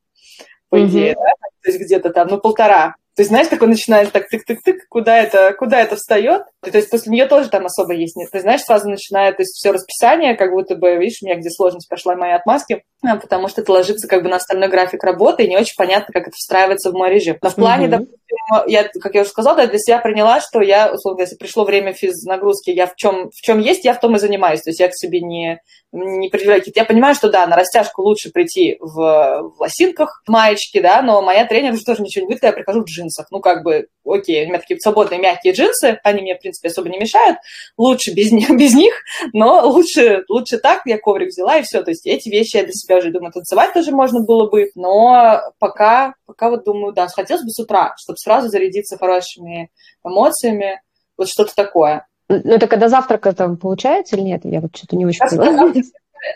[0.68, 4.24] по идее, да, то есть где-то там, ну, полтора, то есть, знаешь, такой начинает так
[4.32, 6.44] тык-тык-тык, куда это, куда это встает.
[6.62, 8.30] То есть после нее тоже там особо есть нет.
[8.30, 11.50] Ты знаешь, сразу начинает, то есть все расписание, как будто бы, видишь, у меня где
[11.50, 15.42] сложность пошла моей отмазки, а, потому что это ложится как бы на остальной график работы,
[15.44, 17.36] и не очень понятно, как это встраивается в мой режим.
[17.42, 17.90] Но в плане, mm-hmm.
[17.90, 18.18] допустим,
[18.66, 21.92] я, как я уже сказала, я для себя приняла, что я, условно, если пришло время
[21.92, 24.62] физ нагрузки, я в чем, в чем есть, я в том и занимаюсь.
[24.62, 25.60] То есть я к себе не,
[25.92, 30.80] не предъявляю Я понимаю, что да, на растяжку лучше прийти в, в лосинках, в маечке,
[30.80, 33.26] да, но моя тренер уже тоже ничего не говорит, когда я прихожу в джинсах.
[33.30, 36.88] Ну, как бы, окей, у меня такие свободные мягкие джинсы, они мне, в принципе, особо
[36.88, 37.38] не мешают.
[37.76, 38.94] Лучше без без них
[39.32, 41.82] но лучше, лучше так, я коврик взяла, и все.
[41.82, 45.40] То есть эти вещи я для себя уже думаю, танцевать тоже можно было бы, но
[45.58, 49.70] пока, пока вот думаю, да, хотелось бы с утра, чтобы сразу зарядиться хорошими
[50.04, 50.80] эмоциями,
[51.16, 52.06] вот что-то такое.
[52.28, 54.40] Ну, это когда завтрака там получается или нет?
[54.44, 55.72] Я вот что-то не очень поняла.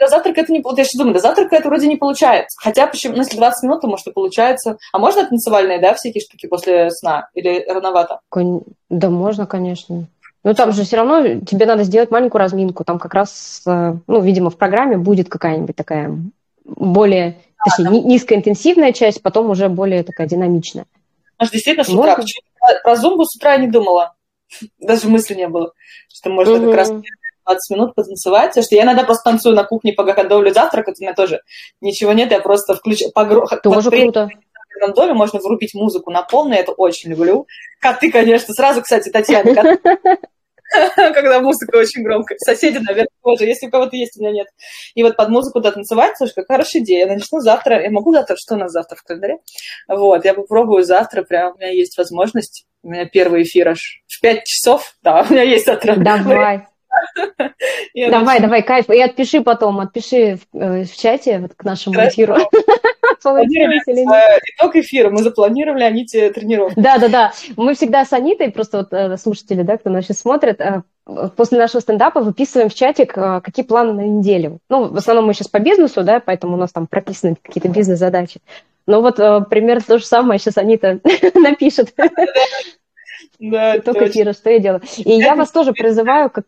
[0.01, 2.59] До завтрака это не вот я сейчас думаю, до завтрака это вроде не получается.
[2.61, 4.79] Хотя почему, ну, если 20 минут, то может и получается.
[4.93, 7.29] А можно танцевальные, да, всякие штуки после сна?
[7.35, 8.21] Или рановато?
[8.91, 10.09] Да, можно, конечно.
[10.43, 12.85] Но там же все равно тебе надо сделать маленькую разминку.
[12.85, 16.17] Там как раз, э, ну, видимо, в программе будет какая-нибудь такая
[16.65, 18.09] более, да, точнее, да.
[18.09, 20.87] низкоинтенсивная часть, потом уже более такая динамичная.
[21.39, 22.17] Может, действительно с утра.
[22.17, 22.27] Можно?
[22.83, 24.15] Про зумбу с утра не думала.
[24.79, 25.73] Даже мысли не было,
[26.13, 26.67] что можно угу.
[26.67, 26.93] как раз
[27.47, 28.51] 20 минут потанцевать.
[28.51, 31.43] Потому что я иногда просто танцую на кухне, пока готовлю завтрак, это у меня тоже
[31.81, 33.13] ничего нет, я просто включаю...
[33.13, 33.47] Погро...
[33.63, 34.01] Тоже под...
[34.01, 34.29] круто.
[34.81, 37.47] В доме можно врубить музыку на полную, я это очень люблю.
[37.81, 40.19] Коты, конечно, сразу, кстати, Татьяна, коты.
[40.97, 42.39] когда музыка очень громкая.
[42.39, 44.49] Соседи, наверное, тоже, если у кого-то есть, у меня нет.
[44.95, 47.07] И вот под музыку да, танцевать, слушай, как хорошая идея.
[47.07, 49.39] Я начну завтра, я могу завтра, что у нас завтра в календаре?
[49.89, 52.67] Вот, я попробую завтра, прям у меня есть возможность.
[52.83, 55.97] У меня первый эфир аж в 5 часов, да, у меня есть завтра.
[55.97, 56.67] Давай.
[57.95, 58.89] Давай, давай, кайф.
[58.89, 62.37] И отпиши потом, отпиши в, э, в чате вот к нашему эфиру.
[63.25, 65.11] Э, итог эфира.
[65.11, 66.81] Мы запланировали Аните тренировку.
[66.81, 67.33] Да, да, да.
[67.57, 70.61] Мы всегда с Анитой, просто вот э, слушатели, да, кто нас сейчас смотрит,
[71.37, 74.59] после нашего стендапа выписываем в чатик, какие планы на неделю.
[74.69, 78.41] Ну, в основном мы сейчас по бизнесу, да, поэтому у нас там прописаны какие-то бизнес-задачи.
[78.87, 79.17] Но вот
[79.49, 81.01] примерно то же самое сейчас Анита
[81.35, 81.95] напишет.
[83.39, 84.83] Да, Только эфира, что я делаю.
[84.99, 86.45] И я вас тоже призываю, как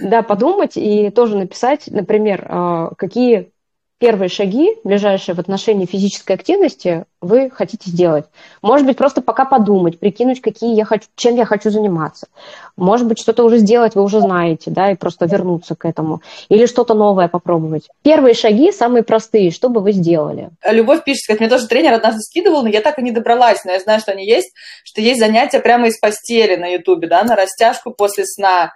[0.00, 3.50] да, подумать и тоже написать, например, какие
[3.98, 8.26] первые шаги, ближайшие в отношении физической активности, вы хотите сделать.
[8.62, 12.28] Может быть, просто пока подумать, прикинуть, какие я хочу, чем я хочу заниматься.
[12.76, 16.22] Может быть, что-то уже сделать вы уже знаете, да, и просто вернуться к этому.
[16.48, 17.88] Или что-то новое попробовать.
[18.02, 20.50] Первые шаги самые простые, что бы вы сделали?
[20.64, 23.72] Любовь пишет, как мне тоже тренер однажды скидывал, но я так и не добралась, но
[23.72, 24.52] я знаю, что они есть,
[24.84, 28.72] что есть занятия прямо из постели на Ютубе, да, на растяжку после сна,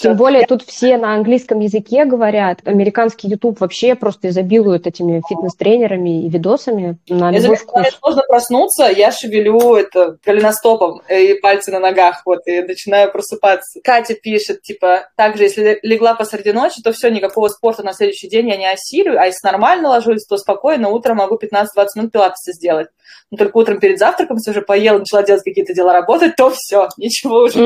[0.00, 2.60] тем более тут все на английском языке говорят.
[2.64, 7.98] Американский YouTube вообще просто изобилует этими фитнес-тренерами и видосами на любой вкус.
[8.02, 13.80] Можно проснуться, я шевелю это голеностопом и пальцы на ногах, вот, и начинаю просыпаться.
[13.82, 18.48] Катя пишет, типа, также, если легла посреди ночи, то все, никакого спорта на следующий день
[18.48, 22.88] я не осилю, а если нормально ложусь, то спокойно, утром могу 15-20 минут пилатеса сделать.
[23.30, 26.88] Но только утром перед завтраком, если уже поела, начала делать какие-то дела, работать, то все,
[26.96, 27.58] ничего уже.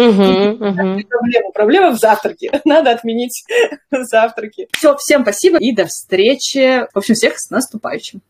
[0.57, 2.61] Проблема, проблема в завтраке.
[2.65, 3.45] Надо отменить
[3.91, 4.69] завтраки.
[4.77, 6.87] Все, всем спасибо и до встречи.
[6.93, 8.23] В общем, всех с наступающим.